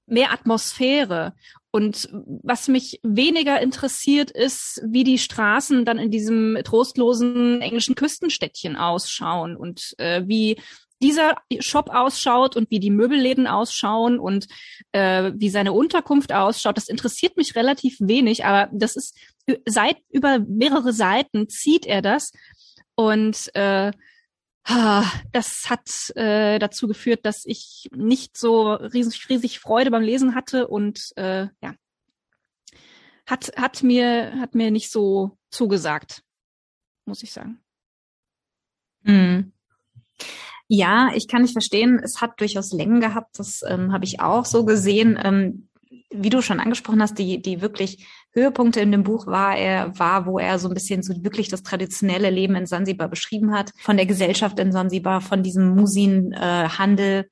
mehr 0.06 0.32
Atmosphäre. 0.32 1.34
Und 1.76 2.08
was 2.42 2.68
mich 2.68 3.00
weniger 3.02 3.60
interessiert, 3.60 4.30
ist, 4.30 4.80
wie 4.82 5.04
die 5.04 5.18
Straßen 5.18 5.84
dann 5.84 5.98
in 5.98 6.10
diesem 6.10 6.56
trostlosen 6.64 7.60
englischen 7.60 7.94
Küstenstädtchen 7.94 8.76
ausschauen 8.76 9.58
und 9.58 9.94
äh, 9.98 10.22
wie 10.24 10.56
dieser 11.02 11.34
Shop 11.58 11.90
ausschaut 11.90 12.56
und 12.56 12.70
wie 12.70 12.80
die 12.80 12.88
Möbelläden 12.88 13.46
ausschauen 13.46 14.18
und 14.18 14.46
äh, 14.92 15.32
wie 15.34 15.50
seine 15.50 15.74
Unterkunft 15.74 16.32
ausschaut. 16.32 16.78
Das 16.78 16.88
interessiert 16.88 17.36
mich 17.36 17.56
relativ 17.56 17.98
wenig, 18.00 18.46
aber 18.46 18.70
das 18.72 18.96
ist 18.96 19.14
seit 19.66 19.98
über 20.08 20.38
mehrere 20.38 20.94
Seiten 20.94 21.50
zieht 21.50 21.84
er 21.84 22.00
das 22.00 22.32
und 22.94 23.54
äh, 23.54 23.90
das 25.32 25.70
hat 25.70 26.10
äh, 26.16 26.58
dazu 26.58 26.88
geführt, 26.88 27.24
dass 27.24 27.44
ich 27.44 27.88
nicht 27.94 28.36
so 28.36 28.72
riesig, 28.72 29.28
riesig 29.28 29.60
Freude 29.60 29.90
beim 29.90 30.02
Lesen 30.02 30.34
hatte 30.34 30.66
und 30.66 31.12
äh, 31.16 31.46
ja, 31.62 31.74
hat, 33.26 33.52
hat 33.56 33.82
mir, 33.82 34.32
hat 34.40 34.54
mir 34.54 34.70
nicht 34.70 34.90
so 34.90 35.38
zugesagt, 35.50 36.22
muss 37.04 37.22
ich 37.22 37.32
sagen. 37.32 37.60
Hm. 39.04 39.52
Ja, 40.68 41.10
ich 41.14 41.28
kann 41.28 41.42
nicht 41.42 41.52
verstehen. 41.52 42.00
Es 42.02 42.20
hat 42.20 42.40
durchaus 42.40 42.72
Längen 42.72 43.00
gehabt. 43.00 43.38
Das 43.38 43.62
ähm, 43.68 43.92
habe 43.92 44.04
ich 44.04 44.20
auch 44.20 44.44
so 44.44 44.64
gesehen. 44.64 45.18
Ähm, 45.22 45.68
wie 46.10 46.30
du 46.30 46.42
schon 46.42 46.60
angesprochen 46.60 47.02
hast, 47.02 47.18
die, 47.18 47.40
die 47.40 47.60
wirklich 47.60 48.06
Höhepunkte 48.36 48.80
in 48.80 48.92
dem 48.92 49.02
Buch 49.02 49.26
war 49.26 49.56
er, 49.56 49.98
war, 49.98 50.26
wo 50.26 50.38
er 50.38 50.58
so 50.58 50.68
ein 50.68 50.74
bisschen 50.74 51.02
so 51.02 51.14
wirklich 51.24 51.48
das 51.48 51.62
traditionelle 51.62 52.28
Leben 52.28 52.54
in 52.54 52.66
Sansibar 52.66 53.08
beschrieben 53.08 53.54
hat, 53.54 53.72
von 53.80 53.96
der 53.96 54.04
Gesellschaft 54.04 54.58
in 54.58 54.72
Sansibar, 54.72 55.22
von 55.22 55.42
diesem 55.42 55.74
Musin-Handel, 55.74 57.20
äh, 57.20 57.24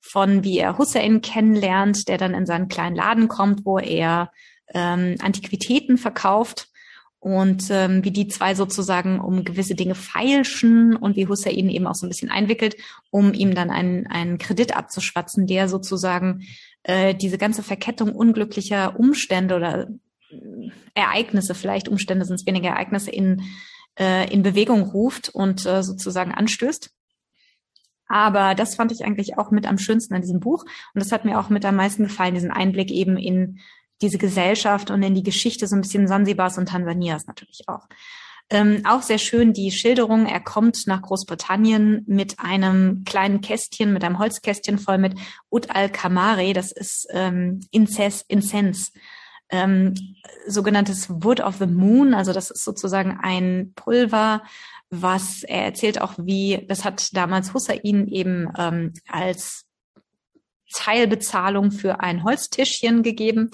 von 0.00 0.44
wie 0.44 0.58
er 0.58 0.78
Hussein 0.78 1.20
kennenlernt, 1.20 2.06
der 2.08 2.16
dann 2.16 2.32
in 2.32 2.46
seinen 2.46 2.68
kleinen 2.68 2.94
Laden 2.94 3.26
kommt, 3.26 3.66
wo 3.66 3.78
er 3.78 4.30
ähm, 4.72 5.16
Antiquitäten 5.20 5.98
verkauft 5.98 6.68
und 7.18 7.64
ähm, 7.70 8.04
wie 8.04 8.12
die 8.12 8.28
zwei 8.28 8.54
sozusagen 8.54 9.18
um 9.18 9.44
gewisse 9.44 9.74
Dinge 9.74 9.96
feilschen 9.96 10.94
und 10.94 11.16
wie 11.16 11.26
Hussein 11.26 11.68
eben 11.68 11.88
auch 11.88 11.96
so 11.96 12.06
ein 12.06 12.08
bisschen 12.08 12.30
einwickelt, 12.30 12.76
um 13.10 13.34
ihm 13.34 13.54
dann 13.54 13.70
einen, 13.70 14.06
einen 14.06 14.38
Kredit 14.38 14.76
abzuschwatzen, 14.76 15.48
der 15.48 15.68
sozusagen 15.68 16.42
äh, 16.84 17.16
diese 17.16 17.36
ganze 17.36 17.64
Verkettung 17.64 18.14
unglücklicher 18.14 18.98
Umstände 18.98 19.56
oder 19.56 19.88
Ereignisse, 20.94 21.54
vielleicht 21.54 21.88
Umstände 21.88 22.24
sind 22.24 22.36
es 22.36 22.46
weniger 22.46 22.70
Ereignisse, 22.70 23.10
in, 23.10 23.42
äh, 23.98 24.32
in 24.32 24.42
Bewegung 24.42 24.82
ruft 24.82 25.28
und 25.28 25.66
äh, 25.66 25.82
sozusagen 25.82 26.32
anstößt. 26.32 26.90
Aber 28.08 28.54
das 28.54 28.76
fand 28.76 28.92
ich 28.92 29.04
eigentlich 29.04 29.36
auch 29.36 29.50
mit 29.50 29.66
am 29.66 29.78
schönsten 29.78 30.14
an 30.14 30.22
diesem 30.22 30.40
Buch. 30.40 30.64
Und 30.94 31.02
das 31.02 31.12
hat 31.12 31.24
mir 31.24 31.40
auch 31.40 31.48
mit 31.48 31.64
am 31.64 31.76
meisten 31.76 32.04
gefallen, 32.04 32.34
diesen 32.34 32.52
Einblick 32.52 32.90
eben 32.90 33.16
in 33.16 33.58
diese 34.02 34.18
Gesellschaft 34.18 34.90
und 34.90 35.02
in 35.02 35.14
die 35.14 35.22
Geschichte 35.22 35.66
so 35.66 35.74
ein 35.74 35.80
bisschen 35.80 36.06
Sansibars 36.06 36.58
und 36.58 36.68
Tansanias 36.68 37.26
natürlich 37.26 37.62
auch. 37.66 37.88
Ähm, 38.48 38.82
auch 38.84 39.02
sehr 39.02 39.18
schön 39.18 39.52
die 39.52 39.72
Schilderung. 39.72 40.26
Er 40.26 40.38
kommt 40.38 40.86
nach 40.86 41.02
Großbritannien 41.02 42.04
mit 42.06 42.38
einem 42.38 43.02
kleinen 43.04 43.40
Kästchen, 43.40 43.92
mit 43.92 44.04
einem 44.04 44.20
Holzkästchen 44.20 44.78
voll 44.78 44.98
mit 44.98 45.14
Ut 45.50 45.70
al-Kamari. 45.70 46.52
Das 46.52 46.70
ist 46.70 47.08
ähm, 47.10 47.60
Incense, 47.72 48.24
Incense 48.28 48.92
ähm, 49.50 49.94
sogenanntes 50.46 51.08
Wood 51.08 51.40
of 51.40 51.56
the 51.56 51.66
Moon. 51.66 52.14
Also 52.14 52.32
das 52.32 52.50
ist 52.50 52.64
sozusagen 52.64 53.18
ein 53.22 53.72
Pulver, 53.74 54.42
was 54.90 55.42
er 55.42 55.64
erzählt 55.64 56.00
auch 56.00 56.14
wie, 56.16 56.64
das 56.68 56.84
hat 56.84 57.14
damals 57.16 57.54
Hussein 57.54 58.08
eben 58.08 58.48
ähm, 58.58 58.92
als 59.08 59.66
Teilbezahlung 60.72 61.70
für 61.70 62.00
ein 62.00 62.24
Holztischchen 62.24 63.02
gegeben. 63.02 63.50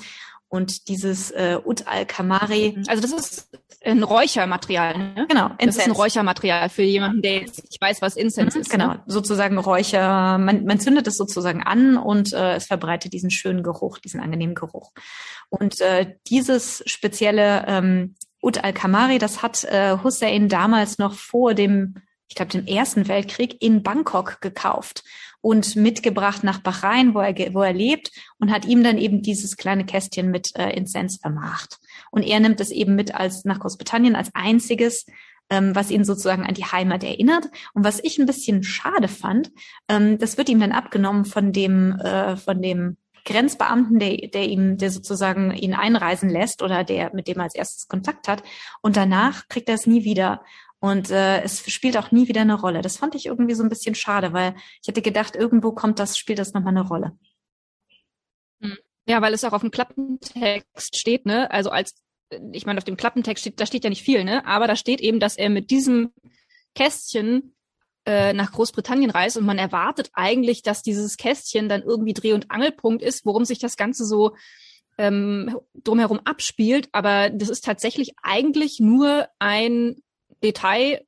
Und 0.48 0.88
dieses 0.88 1.30
äh, 1.30 1.58
Ut 1.64 1.86
al-Kamari. 1.86 2.76
Also 2.86 3.00
das 3.00 3.12
ist 3.12 3.58
ein 3.84 4.02
Räuchermaterial, 4.02 4.98
ne? 4.98 5.26
Genau. 5.26 5.46
Incense. 5.52 5.66
Das 5.66 5.76
ist 5.76 5.86
ein 5.86 5.92
Räuchermaterial 5.92 6.68
für 6.68 6.82
jemanden, 6.82 7.22
der 7.22 7.40
jetzt 7.40 7.64
nicht 7.64 7.80
weiß, 7.80 8.02
was 8.02 8.16
Incense 8.16 8.58
mhm, 8.58 8.62
ist. 8.62 8.70
Genau, 8.70 8.88
ne? 8.88 9.02
sozusagen 9.06 9.56
Räucher. 9.56 10.36
Man, 10.36 10.66
man 10.66 10.78
zündet 10.78 11.06
es 11.06 11.16
sozusagen 11.16 11.62
an 11.62 11.96
und 11.96 12.34
äh, 12.34 12.56
es 12.56 12.66
verbreitet 12.66 13.14
diesen 13.14 13.30
schönen 13.30 13.62
Geruch, 13.62 13.98
diesen 13.98 14.20
angenehmen 14.20 14.54
Geruch. 14.54 14.92
Und 15.52 15.80
äh, 15.80 16.16
dieses 16.28 16.82
spezielle 16.86 17.64
ähm, 17.68 18.14
Ut 18.42 18.64
al-Kamari, 18.64 19.18
das 19.18 19.42
hat 19.42 19.64
äh, 19.64 19.98
Hussein 20.02 20.48
damals 20.48 20.98
noch 20.98 21.14
vor 21.14 21.54
dem 21.54 21.94
ich 22.32 22.36
glaube, 22.36 22.50
dem 22.50 22.66
Ersten 22.66 23.08
Weltkrieg 23.08 23.60
in 23.60 23.82
Bangkok 23.82 24.40
gekauft 24.40 25.04
und 25.42 25.76
mitgebracht 25.76 26.42
nach 26.42 26.60
Bahrain, 26.60 27.12
wo 27.14 27.20
er, 27.20 27.34
wo 27.52 27.60
er 27.60 27.74
lebt 27.74 28.10
und 28.38 28.50
hat 28.50 28.64
ihm 28.64 28.82
dann 28.82 28.96
eben 28.96 29.20
dieses 29.20 29.58
kleine 29.58 29.84
Kästchen 29.84 30.30
mit 30.30 30.56
äh, 30.56 30.70
Insens 30.70 31.18
vermacht. 31.18 31.78
Und 32.10 32.22
er 32.22 32.40
nimmt 32.40 32.58
es 32.62 32.70
eben 32.70 32.94
mit 32.94 33.14
als 33.14 33.44
nach 33.44 33.60
Großbritannien 33.60 34.16
als 34.16 34.30
einziges, 34.32 35.04
ähm, 35.50 35.74
was 35.74 35.90
ihn 35.90 36.06
sozusagen 36.06 36.46
an 36.46 36.54
die 36.54 36.64
Heimat 36.64 37.04
erinnert. 37.04 37.50
Und 37.74 37.84
was 37.84 38.02
ich 38.02 38.18
ein 38.18 38.24
bisschen 38.24 38.62
schade 38.62 39.08
fand, 39.08 39.50
ähm, 39.88 40.16
das 40.16 40.38
wird 40.38 40.48
ihm 40.48 40.60
dann 40.60 40.72
abgenommen 40.72 41.26
von 41.26 41.52
dem, 41.52 41.92
äh, 42.00 42.38
von 42.38 42.62
dem 42.62 42.96
Grenzbeamten, 43.24 43.98
der, 43.98 44.16
der 44.28 44.48
ihm, 44.48 44.78
der 44.78 44.90
sozusagen 44.90 45.52
ihn 45.52 45.74
einreisen 45.74 46.28
lässt 46.28 46.62
oder 46.62 46.84
der, 46.84 47.14
mit 47.14 47.28
dem 47.28 47.38
er 47.38 47.44
als 47.44 47.54
erstes 47.54 47.88
Kontakt 47.88 48.28
hat. 48.28 48.42
Und 48.80 48.96
danach 48.96 49.48
kriegt 49.48 49.68
er 49.68 49.76
es 49.76 49.86
nie 49.86 50.04
wieder. 50.04 50.44
Und 50.80 51.10
äh, 51.10 51.42
es 51.42 51.70
spielt 51.70 51.96
auch 51.96 52.10
nie 52.10 52.26
wieder 52.26 52.40
eine 52.40 52.60
Rolle. 52.60 52.82
Das 52.82 52.96
fand 52.96 53.14
ich 53.14 53.26
irgendwie 53.26 53.54
so 53.54 53.62
ein 53.62 53.68
bisschen 53.68 53.94
schade, 53.94 54.32
weil 54.32 54.56
ich 54.80 54.88
hätte 54.88 55.02
gedacht, 55.02 55.36
irgendwo 55.36 55.72
kommt 55.72 56.00
das, 56.00 56.18
spielt 56.18 56.40
das 56.40 56.54
nochmal 56.54 56.76
eine 56.76 56.86
Rolle. 56.86 57.16
Hm. 58.60 58.76
Ja, 59.06 59.22
weil 59.22 59.32
es 59.32 59.44
auch 59.44 59.52
auf 59.52 59.60
dem 59.60 59.70
Klappentext 59.70 60.96
steht, 60.96 61.24
ne? 61.24 61.50
Also 61.52 61.70
als, 61.70 61.94
ich 62.52 62.66
meine, 62.66 62.78
auf 62.78 62.84
dem 62.84 62.96
Klappentext 62.96 63.42
steht, 63.42 63.60
da 63.60 63.66
steht 63.66 63.84
ja 63.84 63.90
nicht 63.90 64.02
viel, 64.02 64.24
ne? 64.24 64.44
Aber 64.44 64.66
da 64.66 64.74
steht 64.74 65.00
eben, 65.00 65.20
dass 65.20 65.36
er 65.36 65.50
mit 65.50 65.70
diesem 65.70 66.12
Kästchen 66.74 67.54
äh, 68.04 68.32
nach 68.32 68.52
Großbritannien 68.52 69.10
reist 69.10 69.36
und 69.36 69.46
man 69.46 69.58
erwartet 69.58 70.10
eigentlich, 70.12 70.62
dass 70.62 70.82
dieses 70.82 71.16
Kästchen 71.16 71.68
dann 71.68 71.82
irgendwie 71.82 72.14
Dreh- 72.14 72.32
und 72.32 72.50
Angelpunkt 72.50 73.02
ist, 73.02 73.24
worum 73.24 73.44
sich 73.44 73.58
das 73.58 73.76
Ganze 73.76 74.04
so 74.04 74.34
ähm, 74.98 75.56
drumherum 75.74 76.20
abspielt. 76.24 76.88
Aber 76.92 77.30
das 77.30 77.48
ist 77.48 77.64
tatsächlich 77.64 78.14
eigentlich 78.22 78.80
nur 78.80 79.28
ein 79.38 80.02
Detail, 80.42 81.04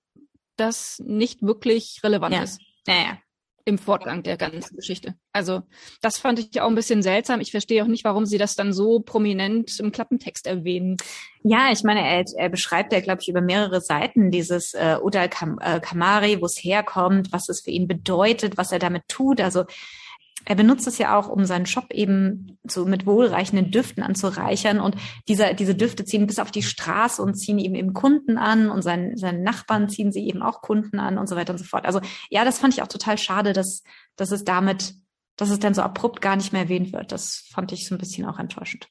das 0.57 1.03
nicht 1.05 1.43
wirklich 1.43 2.01
relevant 2.05 2.35
ja. 2.35 2.43
ist. 2.43 2.61
Naja, 2.87 3.19
im 3.67 3.79
Fortgang 3.79 4.23
der 4.23 4.37
ganzen 4.37 4.77
Geschichte. 4.77 5.15
Also 5.33 5.63
das 6.03 6.19
fand 6.19 6.39
ich 6.39 6.61
auch 6.61 6.69
ein 6.69 6.75
bisschen 6.75 7.03
seltsam. 7.03 7.41
Ich 7.41 7.51
verstehe 7.51 7.83
auch 7.83 7.89
nicht, 7.89 8.05
warum 8.05 8.27
sie 8.27 8.37
das 8.37 8.57
dann 8.57 8.73
so 8.73 9.01
prominent 9.01 9.81
im 9.81 9.91
Klappentext 9.91 10.47
erwähnen. 10.47 10.97
Ja, 11.43 11.71
ich 11.73 11.83
meine, 11.83 12.07
er, 12.07 12.25
er 12.37 12.49
beschreibt 12.51 12.93
ja, 12.93 13.01
glaube 13.01 13.23
ich, 13.23 13.29
über 13.29 13.41
mehrere 13.41 13.81
Seiten 13.81 14.31
dieses 14.31 14.75
äh, 14.75 14.99
Udal 15.03 15.29
Kam 15.29 15.59
äh, 15.61 15.81
Kamari, 15.81 16.41
wo 16.41 16.47
es 16.47 16.63
herkommt, 16.63 17.33
was 17.33 17.49
es 17.49 17.63
für 17.63 17.71
ihn 17.71 17.89
bedeutet, 17.89 18.59
was 18.59 18.71
er 18.71 18.79
damit 18.79 19.09
tut. 19.09 19.41
Also 19.41 19.65
er 20.47 20.57
benutzt 20.57 20.87
es 20.87 20.99
ja 20.99 21.17
auch, 21.19 21.29
um 21.29 21.45
seinen 21.47 21.67
Shop 21.67 21.91
eben 21.91 22.59
so 22.65 22.85
mit 22.85 23.07
wohlreichenden 23.07 23.71
Düften 23.71 24.03
anzureichern. 24.03 24.81
Und 24.81 24.97
diese, 25.27 25.55
diese 25.55 25.75
Düfte 25.75 26.05
ziehen 26.05 26.27
bis 26.27 26.39
auf 26.39 26.51
die 26.51 26.63
Straße 26.63 27.23
und 27.23 27.35
ziehen 27.35 27.59
ihm 27.59 27.75
eben 27.75 27.95
Kunden 27.95 28.37
an 28.37 28.71
und 28.71 28.83
seinen, 28.83 29.17
seinen 29.17 29.43
Nachbarn 29.43 29.89
ziehen 29.89 30.13
sie 30.13 30.27
eben 30.27 30.43
auch 30.43 30.61
Kunden 30.61 30.99
an 30.99 31.19
und 31.19 31.29
so 31.29 31.37
weiter 31.37 31.53
und 31.53 31.59
so 31.59 31.65
fort. 31.65 31.87
Also 31.87 32.01
ja, 32.29 32.45
das 32.45 32.59
fand 32.59 32.75
ich 32.75 32.83
auch 32.83 32.89
total 32.89 33.17
schade, 33.17 33.53
dass, 33.53 33.83
dass 34.17 34.33
es 34.33 34.45
damit, 34.45 34.95
dass 35.37 35.51
es 35.51 35.61
dann 35.61 35.75
so 35.75 35.83
abrupt 35.83 36.21
gar 36.21 36.37
nicht 36.37 36.53
mehr 36.53 36.63
erwähnt 36.63 36.93
wird. 36.93 37.13
Das 37.13 37.49
fand 37.51 37.73
ich 37.73 37.89
so 37.89 37.95
ein 37.95 37.99
bisschen 37.99 38.27
auch 38.27 38.39
enttäuschend. 38.39 38.89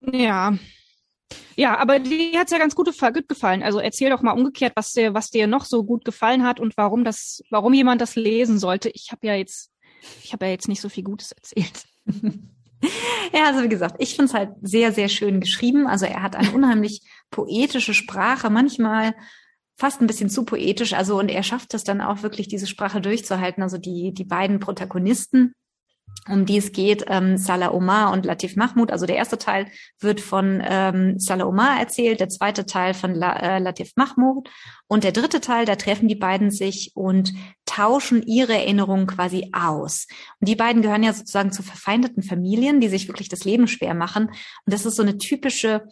Ja. 0.00 0.56
Ja, 1.56 1.78
aber 1.78 1.98
die 1.98 2.36
hat's 2.36 2.52
ja 2.52 2.58
ganz 2.58 2.74
gut, 2.74 2.86
gut 2.86 3.28
gefallen. 3.28 3.62
Also 3.62 3.78
erzähl 3.78 4.10
doch 4.10 4.22
mal 4.22 4.32
umgekehrt, 4.32 4.74
was 4.76 4.92
dir, 4.92 5.14
was 5.14 5.30
dir 5.30 5.46
noch 5.46 5.64
so 5.64 5.84
gut 5.84 6.04
gefallen 6.04 6.44
hat 6.44 6.60
und 6.60 6.76
warum 6.76 7.04
das, 7.04 7.42
warum 7.50 7.72
jemand 7.72 8.00
das 8.00 8.14
lesen 8.14 8.58
sollte. 8.58 8.90
Ich 8.90 9.10
habe 9.10 9.26
ja 9.26 9.34
jetzt, 9.34 9.70
ich 10.22 10.32
habe 10.32 10.44
ja 10.46 10.52
jetzt 10.52 10.68
nicht 10.68 10.80
so 10.80 10.88
viel 10.88 11.04
Gutes 11.04 11.32
erzählt. 11.32 11.84
Ja, 13.32 13.46
also 13.46 13.62
wie 13.62 13.68
gesagt, 13.68 13.96
ich 13.98 14.10
finde 14.14 14.26
es 14.26 14.34
halt 14.34 14.50
sehr, 14.62 14.92
sehr 14.92 15.08
schön 15.08 15.40
geschrieben. 15.40 15.86
Also 15.86 16.06
er 16.06 16.22
hat 16.22 16.36
eine 16.36 16.52
unheimlich 16.52 17.02
poetische 17.30 17.94
Sprache, 17.94 18.50
manchmal 18.50 19.14
fast 19.76 20.00
ein 20.00 20.06
bisschen 20.06 20.30
zu 20.30 20.44
poetisch. 20.44 20.92
Also 20.92 21.18
und 21.18 21.28
er 21.30 21.42
schafft 21.42 21.74
es 21.74 21.84
dann 21.84 22.00
auch 22.00 22.22
wirklich, 22.22 22.48
diese 22.48 22.66
Sprache 22.66 23.00
durchzuhalten. 23.00 23.62
Also 23.62 23.78
die, 23.78 24.12
die 24.12 24.24
beiden 24.24 24.60
Protagonisten, 24.60 25.54
um 26.28 26.44
die 26.44 26.56
es 26.56 26.72
geht, 26.72 27.04
ähm, 27.08 27.36
Salah 27.36 27.72
Omar 27.72 28.12
und 28.12 28.26
Latif 28.26 28.56
Mahmoud. 28.56 28.90
Also 28.90 29.06
der 29.06 29.16
erste 29.16 29.38
Teil 29.38 29.66
wird 30.00 30.20
von 30.20 30.62
ähm, 30.64 31.18
Salah 31.18 31.46
Omar 31.46 31.78
erzählt, 31.78 32.20
der 32.20 32.28
zweite 32.28 32.66
Teil 32.66 32.94
von 32.94 33.14
La, 33.14 33.36
äh, 33.36 33.58
Latif 33.58 33.92
Mahmoud 33.96 34.48
und 34.88 35.04
der 35.04 35.12
dritte 35.12 35.40
Teil, 35.40 35.66
da 35.66 35.76
treffen 35.76 36.08
die 36.08 36.16
beiden 36.16 36.50
sich 36.50 36.92
und 36.94 37.32
tauschen 37.64 38.22
ihre 38.22 38.54
Erinnerungen 38.54 39.06
quasi 39.06 39.50
aus. 39.52 40.06
Und 40.40 40.48
die 40.48 40.56
beiden 40.56 40.82
gehören 40.82 41.02
ja 41.02 41.12
sozusagen 41.12 41.52
zu 41.52 41.62
verfeindeten 41.62 42.22
Familien, 42.22 42.80
die 42.80 42.88
sich 42.88 43.08
wirklich 43.08 43.28
das 43.28 43.44
Leben 43.44 43.68
schwer 43.68 43.94
machen. 43.94 44.26
Und 44.26 44.72
das 44.72 44.86
ist 44.86 44.96
so 44.96 45.02
eine 45.02 45.18
typische 45.18 45.86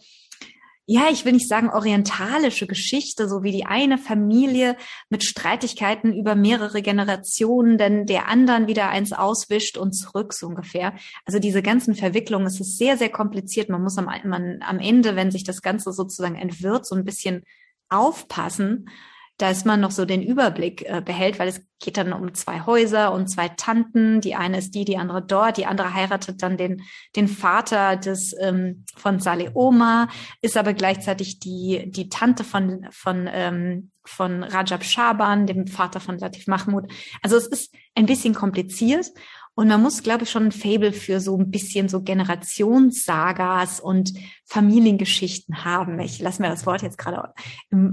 ja, 0.87 1.07
ich 1.11 1.25
will 1.25 1.33
nicht 1.33 1.49
sagen 1.49 1.69
orientalische 1.69 2.67
Geschichte, 2.67 3.27
so 3.27 3.41
wie 3.41 3.51
die 3.51 3.65
eine 3.65 3.97
Familie 3.97 4.77
mit 5.09 5.23
Streitigkeiten 5.23 6.13
über 6.13 6.35
mehrere 6.35 6.83
Generationen, 6.83 7.79
denn 7.79 8.05
der 8.05 8.27
anderen 8.27 8.67
wieder 8.67 8.89
eins 8.89 9.11
auswischt 9.11 9.77
und 9.77 9.93
zurück 9.93 10.33
so 10.33 10.47
ungefähr. 10.47 10.93
Also 11.25 11.39
diese 11.39 11.63
ganzen 11.63 11.95
Verwicklungen, 11.95 12.45
es 12.45 12.59
ist 12.59 12.77
sehr, 12.77 12.97
sehr 12.97 13.09
kompliziert. 13.09 13.69
Man 13.69 13.81
muss 13.81 13.97
am, 13.97 14.05
man, 14.25 14.59
am 14.61 14.77
Ende, 14.77 15.15
wenn 15.15 15.31
sich 15.31 15.43
das 15.43 15.63
Ganze 15.63 15.91
sozusagen 15.91 16.35
entwirrt, 16.35 16.85
so 16.85 16.95
ein 16.95 17.03
bisschen 17.03 17.43
aufpassen, 17.89 18.89
dass 19.37 19.65
man 19.65 19.81
noch 19.81 19.91
so 19.91 20.05
den 20.05 20.21
Überblick 20.21 20.83
äh, 20.83 21.01
behält, 21.03 21.39
weil 21.39 21.49
es 21.49 21.61
geht 21.79 21.97
dann 21.97 22.13
um 22.13 22.33
zwei 22.33 22.65
Häuser 22.65 23.13
und 23.13 23.27
zwei 23.27 23.49
Tanten. 23.49 24.21
Die 24.21 24.35
eine 24.35 24.59
ist 24.59 24.75
die, 24.75 24.85
die 24.85 24.97
andere 24.97 25.21
dort. 25.21 25.57
Die 25.57 25.65
andere 25.65 25.93
heiratet 25.93 26.41
dann 26.41 26.57
den, 26.57 26.81
den 27.15 27.27
Vater 27.27 27.97
des 27.97 28.33
ähm, 28.39 28.85
von 28.95 29.19
Saleh 29.19 29.51
Omar, 29.53 30.07
ist 30.41 30.55
aber 30.55 30.73
gleichzeitig 30.73 31.39
die, 31.39 31.91
die 31.91 32.07
Tante 32.07 32.45
von, 32.45 32.87
von, 32.91 33.29
ähm, 33.31 33.91
von 34.05 34.43
Rajab 34.43 34.85
Shaban, 34.85 35.47
dem 35.47 35.67
Vater 35.67 35.99
von 35.99 36.17
Latif 36.17 36.47
Mahmoud. 36.47 36.89
Also 37.21 37.35
es 37.35 37.47
ist 37.47 37.75
ein 37.93 38.05
bisschen 38.05 38.33
kompliziert 38.33 39.07
und 39.57 39.69
man 39.69 39.81
muss, 39.81 40.03
glaube 40.03 40.25
ich, 40.25 40.31
schon 40.31 40.47
ein 40.47 40.51
Fable 40.51 40.91
für 40.91 41.21
so 41.21 41.37
ein 41.37 41.49
bisschen 41.49 41.87
so 41.87 42.01
Generationssagas 42.01 43.79
und 43.79 44.13
Familiengeschichten 44.43 45.63
haben. 45.63 45.97
Ich 46.01 46.19
lasse 46.19 46.41
mir 46.41 46.49
das 46.49 46.65
Wort 46.65 46.81
jetzt 46.81 46.97
gerade 46.97 47.33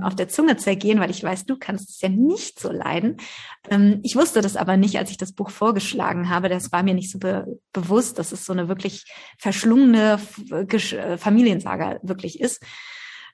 auf 0.00 0.16
der 0.16 0.28
Zunge 0.28 0.56
zergehen, 0.56 0.98
weil 0.98 1.10
ich 1.10 1.22
weiß, 1.22 1.46
du 1.46 1.56
kannst 1.56 1.88
es 1.88 2.00
ja 2.00 2.08
nicht 2.08 2.58
so 2.58 2.72
leiden. 2.72 3.16
Ähm, 3.70 4.00
ich 4.02 4.16
wusste 4.16 4.40
das 4.40 4.56
aber 4.56 4.76
nicht, 4.76 4.98
als 4.98 5.12
ich 5.12 5.18
das 5.18 5.32
Buch 5.32 5.50
vorgeschlagen 5.50 6.28
habe. 6.28 6.48
Das 6.48 6.72
war 6.72 6.82
mir 6.82 6.94
nicht 6.94 7.12
so 7.12 7.20
be 7.20 7.46
bewusst, 7.72 8.18
dass 8.18 8.32
es 8.32 8.44
so 8.44 8.52
eine 8.52 8.68
wirklich 8.68 9.04
verschlungene 9.38 10.18
äh, 10.50 11.16
Familiensaga 11.16 12.00
wirklich 12.02 12.40
ist. 12.40 12.60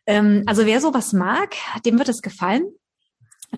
Ähm, 0.06 0.42
also 0.44 0.66
wer 0.66 0.82
sowas 0.82 1.14
mag, 1.14 1.54
dem 1.86 1.98
wird 1.98 2.10
es 2.10 2.20
gefallen 2.20 2.64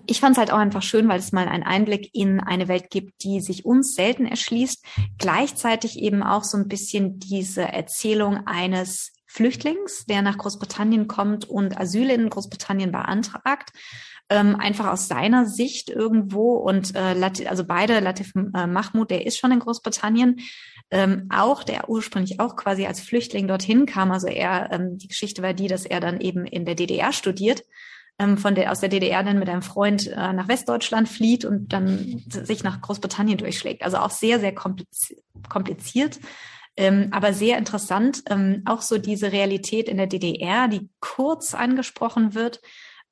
ich 0.07 0.19
fand 0.19 0.33
es 0.33 0.37
halt 0.39 0.51
auch 0.51 0.57
einfach 0.57 0.81
schön, 0.81 1.07
weil 1.09 1.19
es 1.19 1.31
mal 1.31 1.47
einen 1.47 1.63
Einblick 1.63 2.09
in 2.13 2.39
eine 2.39 2.67
Welt 2.67 2.89
gibt, 2.89 3.23
die 3.23 3.41
sich 3.41 3.65
uns 3.65 3.93
selten 3.93 4.25
erschließt. 4.25 4.85
Gleichzeitig 5.17 5.99
eben 5.99 6.23
auch 6.23 6.43
so 6.43 6.57
ein 6.57 6.67
bisschen 6.67 7.19
diese 7.19 7.63
Erzählung 7.63 8.47
eines 8.47 9.11
Flüchtlings, 9.27 10.05
der 10.05 10.21
nach 10.21 10.37
Großbritannien 10.37 11.07
kommt 11.07 11.45
und 11.45 11.77
Asyl 11.79 12.09
in 12.09 12.29
Großbritannien 12.29 12.91
beantragt. 12.91 13.71
Ähm, 14.29 14.55
einfach 14.55 14.87
aus 14.87 15.09
seiner 15.09 15.45
Sicht 15.45 15.89
irgendwo 15.89 16.53
und 16.53 16.95
äh, 16.95 17.15
also 17.47 17.65
beide, 17.65 17.99
Latif 17.99 18.33
äh, 18.35 18.67
Mahmoud, 18.67 19.11
der 19.11 19.25
ist 19.25 19.37
schon 19.37 19.51
in 19.51 19.59
Großbritannien, 19.59 20.39
ähm, 20.89 21.27
auch, 21.29 21.63
der 21.63 21.89
ursprünglich 21.89 22.39
auch 22.39 22.55
quasi 22.55 22.85
als 22.85 23.01
Flüchtling 23.01 23.49
dorthin 23.49 23.85
kam. 23.85 24.11
Also 24.11 24.27
er, 24.27 24.71
ähm, 24.71 24.97
die 24.97 25.09
Geschichte 25.09 25.41
war 25.41 25.53
die, 25.53 25.67
dass 25.67 25.85
er 25.85 25.99
dann 25.99 26.21
eben 26.21 26.45
in 26.45 26.63
der 26.63 26.75
DDR 26.75 27.11
studiert 27.11 27.63
ähm, 28.21 28.37
von 28.37 28.53
der, 28.53 28.71
aus 28.71 28.79
der 28.79 28.89
DDR 28.89 29.23
dann 29.23 29.39
mit 29.39 29.49
einem 29.49 29.63
Freund 29.63 30.07
äh, 30.07 30.33
nach 30.33 30.47
Westdeutschland 30.47 31.09
flieht 31.09 31.43
und 31.43 31.73
dann 31.73 32.21
sich 32.27 32.63
nach 32.63 32.79
Großbritannien 32.81 33.37
durchschlägt. 33.37 33.83
Also 33.83 33.97
auch 33.97 34.11
sehr, 34.11 34.39
sehr 34.39 34.53
kompliziert, 34.53 36.19
ähm, 36.77 37.07
aber 37.11 37.33
sehr 37.33 37.57
interessant. 37.57 38.23
Ähm, 38.29 38.61
auch 38.65 38.81
so 38.81 38.99
diese 38.99 39.31
Realität 39.31 39.89
in 39.89 39.97
der 39.97 40.07
DDR, 40.07 40.67
die 40.67 40.89
kurz 40.99 41.55
angesprochen 41.55 42.35
wird, 42.35 42.61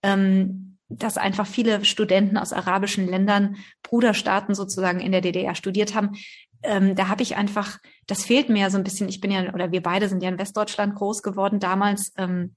ähm, 0.03 0.77
dass 0.89 1.17
einfach 1.17 1.47
viele 1.47 1.85
Studenten 1.85 2.37
aus 2.37 2.53
arabischen 2.53 3.07
Ländern, 3.07 3.57
Bruderstaaten 3.83 4.53
sozusagen 4.53 4.99
in 4.99 5.11
der 5.11 5.21
DDR 5.21 5.55
studiert 5.55 5.95
haben. 5.95 6.17
Ähm, 6.61 6.95
da 6.95 7.07
habe 7.07 7.23
ich 7.23 7.35
einfach, 7.35 7.79
das 8.05 8.23
fehlt 8.23 8.49
mir 8.49 8.61
ja 8.61 8.69
so 8.69 8.77
ein 8.77 8.83
bisschen. 8.83 9.09
Ich 9.09 9.21
bin 9.21 9.31
ja, 9.31 9.53
oder 9.53 9.71
wir 9.71 9.81
beide 9.81 10.07
sind 10.07 10.21
ja 10.21 10.29
in 10.29 10.39
Westdeutschland 10.39 10.95
groß 10.95 11.23
geworden 11.23 11.59
damals. 11.59 12.11
Ähm, 12.17 12.55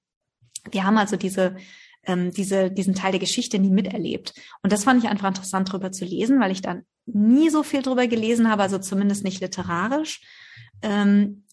wir 0.70 0.84
haben 0.84 0.98
also 0.98 1.16
diese 1.16 1.56
ähm, 2.04 2.32
diese, 2.32 2.70
diesen 2.70 2.94
Teil 2.94 3.12
der 3.12 3.20
Geschichte 3.20 3.58
nie 3.58 3.70
miterlebt. 3.70 4.34
Und 4.62 4.72
das 4.72 4.84
fand 4.84 5.02
ich 5.02 5.10
einfach 5.10 5.28
interessant 5.28 5.72
drüber 5.72 5.92
zu 5.92 6.04
lesen, 6.04 6.40
weil 6.40 6.52
ich 6.52 6.62
dann 6.62 6.82
nie 7.06 7.50
so 7.50 7.62
viel 7.62 7.82
drüber 7.82 8.06
gelesen 8.06 8.50
habe, 8.50 8.62
also 8.62 8.78
zumindest 8.78 9.24
nicht 9.24 9.40
literarisch. 9.40 10.20
Ähm, 10.82 11.44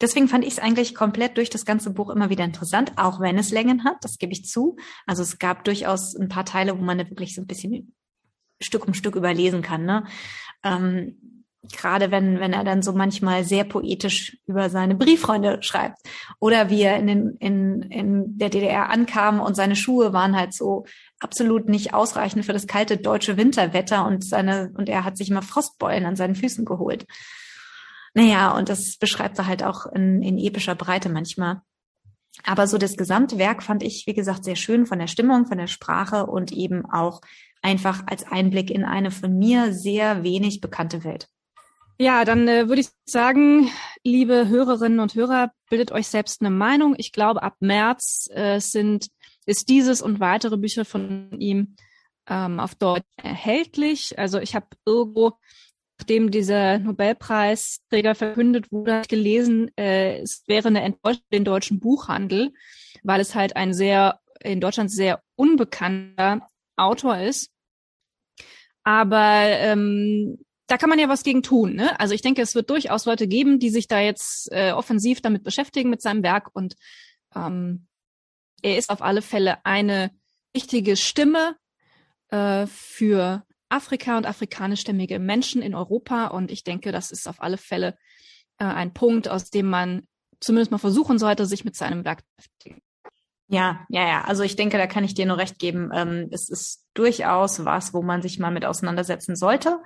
deswegen 0.00 0.28
fand 0.28 0.44
ich 0.44 0.54
es 0.54 0.58
eigentlich 0.58 0.94
komplett 0.94 1.36
durch 1.36 1.50
das 1.50 1.64
ganze 1.64 1.90
Buch 1.90 2.10
immer 2.10 2.30
wieder 2.30 2.44
interessant, 2.44 2.92
auch 2.96 3.20
wenn 3.20 3.38
es 3.38 3.50
Längen 3.50 3.84
hat, 3.84 3.96
das 4.02 4.18
gebe 4.18 4.32
ich 4.32 4.44
zu. 4.44 4.76
Also 5.06 5.22
es 5.22 5.38
gab 5.38 5.64
durchaus 5.64 6.14
ein 6.14 6.28
paar 6.28 6.44
Teile, 6.44 6.78
wo 6.78 6.82
man 6.82 6.98
wirklich 6.98 7.34
so 7.34 7.42
ein 7.42 7.46
bisschen 7.46 7.94
Stück 8.60 8.86
um 8.86 8.94
Stück 8.94 9.16
überlesen 9.16 9.62
kann. 9.62 9.84
Ne? 9.84 10.04
Ähm, 10.62 11.33
gerade 11.72 12.10
wenn, 12.10 12.40
wenn 12.40 12.52
er 12.52 12.64
dann 12.64 12.82
so 12.82 12.92
manchmal 12.92 13.44
sehr 13.44 13.64
poetisch 13.64 14.36
über 14.46 14.70
seine 14.70 14.94
Brieffreunde 14.94 15.62
schreibt. 15.62 15.98
Oder 16.40 16.70
wie 16.70 16.82
er 16.82 16.96
in, 16.96 17.06
den, 17.06 17.36
in, 17.38 17.82
in 17.82 18.38
der 18.38 18.50
DDR 18.50 18.90
ankam 18.90 19.40
und 19.40 19.54
seine 19.54 19.76
Schuhe 19.76 20.12
waren 20.12 20.36
halt 20.36 20.54
so 20.54 20.84
absolut 21.20 21.68
nicht 21.68 21.94
ausreichend 21.94 22.44
für 22.44 22.52
das 22.52 22.66
kalte 22.66 22.96
deutsche 22.96 23.36
Winterwetter 23.36 24.06
und 24.06 24.24
seine, 24.24 24.72
und 24.76 24.88
er 24.88 25.04
hat 25.04 25.16
sich 25.16 25.30
immer 25.30 25.42
Frostbeulen 25.42 26.06
an 26.06 26.16
seinen 26.16 26.34
Füßen 26.34 26.64
geholt. 26.64 27.06
Naja, 28.14 28.56
und 28.56 28.68
das 28.68 28.96
beschreibt 28.96 29.38
er 29.38 29.46
halt 29.46 29.62
auch 29.62 29.86
in, 29.86 30.22
in 30.22 30.38
epischer 30.38 30.74
Breite 30.74 31.08
manchmal. 31.08 31.62
Aber 32.42 32.66
so 32.66 32.78
das 32.78 32.96
gesamte 32.96 33.38
Werk 33.38 33.62
fand 33.62 33.82
ich, 33.82 34.06
wie 34.06 34.14
gesagt, 34.14 34.44
sehr 34.44 34.56
schön 34.56 34.86
von 34.86 34.98
der 34.98 35.06
Stimmung, 35.06 35.46
von 35.46 35.58
der 35.58 35.66
Sprache 35.66 36.26
und 36.26 36.52
eben 36.52 36.84
auch 36.84 37.20
einfach 37.62 38.02
als 38.06 38.24
Einblick 38.24 38.70
in 38.70 38.84
eine 38.84 39.10
von 39.10 39.38
mir 39.38 39.72
sehr 39.72 40.22
wenig 40.22 40.60
bekannte 40.60 41.04
Welt. 41.04 41.28
Ja, 41.98 42.24
dann 42.24 42.48
äh, 42.48 42.68
würde 42.68 42.80
ich 42.80 42.88
sagen, 43.04 43.70
liebe 44.02 44.48
Hörerinnen 44.48 44.98
und 44.98 45.14
Hörer, 45.14 45.52
bildet 45.70 45.92
euch 45.92 46.08
selbst 46.08 46.40
eine 46.40 46.50
Meinung. 46.50 46.94
Ich 46.98 47.12
glaube, 47.12 47.42
ab 47.42 47.56
März 47.60 48.28
äh, 48.32 48.58
sind 48.58 49.08
ist 49.46 49.68
dieses 49.68 50.02
und 50.02 50.20
weitere 50.20 50.56
Bücher 50.56 50.84
von 50.84 51.38
ihm 51.38 51.76
ähm, 52.28 52.58
auf 52.58 52.74
Deutsch 52.74 53.04
erhältlich. 53.16 54.18
Also 54.18 54.38
ich 54.38 54.54
habe 54.54 54.66
irgendwo, 54.84 55.32
nachdem 55.98 56.30
dieser 56.30 56.78
Nobelpreisträger 56.78 58.14
verkündet 58.14 58.72
wurde, 58.72 59.02
gelesen, 59.08 59.70
äh, 59.76 60.20
es 60.20 60.44
wäre 60.46 60.68
eine 60.68 60.82
Enttäuschung 60.82 61.22
den 61.32 61.44
deutschen 61.44 61.78
Buchhandel, 61.78 62.52
weil 63.02 63.20
es 63.20 63.34
halt 63.34 63.56
ein 63.56 63.74
sehr 63.74 64.20
in 64.40 64.60
Deutschland 64.60 64.90
sehr 64.90 65.22
unbekannter 65.36 66.48
Autor 66.76 67.18
ist. 67.18 67.50
Aber 68.82 69.42
ähm, 69.42 70.38
da 70.66 70.78
kann 70.78 70.88
man 70.88 70.98
ja 70.98 71.08
was 71.08 71.22
gegen 71.22 71.42
tun. 71.42 71.74
Ne? 71.74 71.98
Also 72.00 72.14
ich 72.14 72.22
denke, 72.22 72.42
es 72.42 72.54
wird 72.54 72.70
durchaus 72.70 73.04
Leute 73.04 73.28
geben, 73.28 73.58
die 73.58 73.70
sich 73.70 73.88
da 73.88 74.00
jetzt 74.00 74.50
äh, 74.52 74.72
offensiv 74.72 75.20
damit 75.20 75.44
beschäftigen 75.44 75.90
mit 75.90 76.00
seinem 76.00 76.22
Werk 76.22 76.50
und 76.54 76.76
ähm, 77.34 77.86
er 78.62 78.78
ist 78.78 78.90
auf 78.90 79.02
alle 79.02 79.20
Fälle 79.20 79.64
eine 79.64 80.10
wichtige 80.54 80.96
Stimme 80.96 81.56
äh, 82.28 82.66
für 82.66 83.44
Afrika 83.68 84.16
und 84.16 84.26
afrikanischstämmige 84.26 85.18
Menschen 85.18 85.60
in 85.60 85.74
Europa 85.74 86.28
und 86.28 86.50
ich 86.50 86.64
denke, 86.64 86.92
das 86.92 87.10
ist 87.10 87.28
auf 87.28 87.42
alle 87.42 87.58
Fälle 87.58 87.98
äh, 88.58 88.64
ein 88.64 88.94
Punkt, 88.94 89.28
aus 89.28 89.50
dem 89.50 89.68
man 89.68 90.06
zumindest 90.40 90.70
mal 90.70 90.78
versuchen 90.78 91.18
sollte, 91.18 91.44
sich 91.46 91.64
mit 91.64 91.76
seinem 91.76 92.04
Werk 92.04 92.20
zu 92.20 92.32
beschäftigen. 92.36 92.82
Ja, 93.48 93.84
ja, 93.88 94.06
ja. 94.06 94.24
Also 94.24 94.42
ich 94.42 94.56
denke, 94.56 94.78
da 94.78 94.86
kann 94.86 95.04
ich 95.04 95.14
dir 95.14 95.26
nur 95.26 95.38
recht 95.38 95.58
geben. 95.58 95.90
Ähm, 95.92 96.28
es 96.30 96.48
ist 96.48 96.86
durchaus 96.94 97.64
was, 97.64 97.92
wo 97.92 98.02
man 98.02 98.22
sich 98.22 98.38
mal 98.38 98.50
mit 98.50 98.64
auseinandersetzen 98.64 99.36
sollte. 99.36 99.80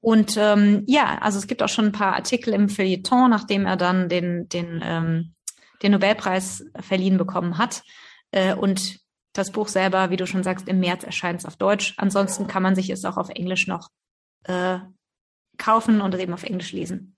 Und 0.00 0.36
ähm, 0.38 0.84
ja, 0.86 1.18
also 1.20 1.38
es 1.38 1.46
gibt 1.46 1.62
auch 1.62 1.68
schon 1.68 1.86
ein 1.86 1.92
paar 1.92 2.14
Artikel 2.14 2.54
im 2.54 2.68
Feuilleton, 2.68 3.30
nachdem 3.30 3.66
er 3.66 3.76
dann 3.76 4.08
den, 4.08 4.48
den, 4.48 4.80
ähm, 4.82 5.34
den 5.82 5.92
Nobelpreis 5.92 6.64
verliehen 6.80 7.18
bekommen 7.18 7.58
hat. 7.58 7.82
Äh, 8.30 8.54
und 8.54 8.98
das 9.34 9.52
Buch 9.52 9.68
selber, 9.68 10.10
wie 10.10 10.16
du 10.16 10.26
schon 10.26 10.42
sagst, 10.42 10.68
im 10.68 10.80
März 10.80 11.04
erscheint 11.04 11.40
es 11.40 11.46
auf 11.46 11.56
Deutsch. 11.56 11.94
Ansonsten 11.98 12.46
kann 12.46 12.62
man 12.62 12.74
sich 12.74 12.90
es 12.90 13.04
auch 13.04 13.16
auf 13.16 13.28
Englisch 13.28 13.66
noch 13.66 13.88
äh, 14.44 14.78
kaufen 15.58 16.00
und 16.00 16.14
eben 16.18 16.32
auf 16.32 16.44
Englisch 16.44 16.72
lesen. 16.72 17.16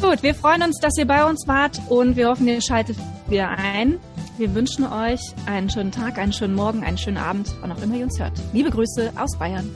Gut, 0.00 0.22
wir 0.22 0.34
freuen 0.34 0.62
uns, 0.62 0.78
dass 0.80 0.96
ihr 0.98 1.06
bei 1.06 1.24
uns 1.24 1.46
wart 1.46 1.80
und 1.88 2.16
wir 2.16 2.28
hoffen, 2.28 2.46
ihr 2.46 2.60
schaltet 2.60 2.96
wieder 3.28 3.48
ein. 3.50 3.98
Wir 4.36 4.54
wünschen 4.54 4.84
euch 4.84 5.20
einen 5.46 5.70
schönen 5.70 5.92
Tag, 5.92 6.18
einen 6.18 6.32
schönen 6.32 6.54
Morgen, 6.54 6.84
einen 6.84 6.98
schönen 6.98 7.16
Abend, 7.16 7.54
wann 7.60 7.72
auch 7.72 7.82
immer 7.82 7.96
ihr 7.96 8.04
uns 8.04 8.18
hört. 8.18 8.38
Liebe 8.52 8.70
Grüße 8.70 9.12
aus 9.16 9.38
Bayern. 9.38 9.74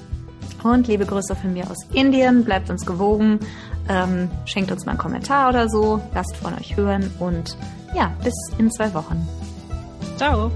Und 0.62 0.88
liebe 0.88 1.06
Grüße 1.06 1.36
von 1.36 1.52
mir 1.52 1.70
aus 1.70 1.78
Indien. 1.92 2.44
Bleibt 2.44 2.70
uns 2.70 2.84
gewogen. 2.84 3.40
Ähm, 3.88 4.30
schenkt 4.44 4.70
uns 4.70 4.84
mal 4.84 4.92
einen 4.92 4.98
Kommentar 4.98 5.48
oder 5.48 5.68
so. 5.68 6.00
Lasst 6.14 6.36
von 6.36 6.54
euch 6.54 6.76
hören. 6.76 7.10
Und 7.18 7.56
ja, 7.94 8.12
bis 8.22 8.34
in 8.58 8.70
zwei 8.70 8.92
Wochen. 8.94 9.26
Ciao. 10.16 10.50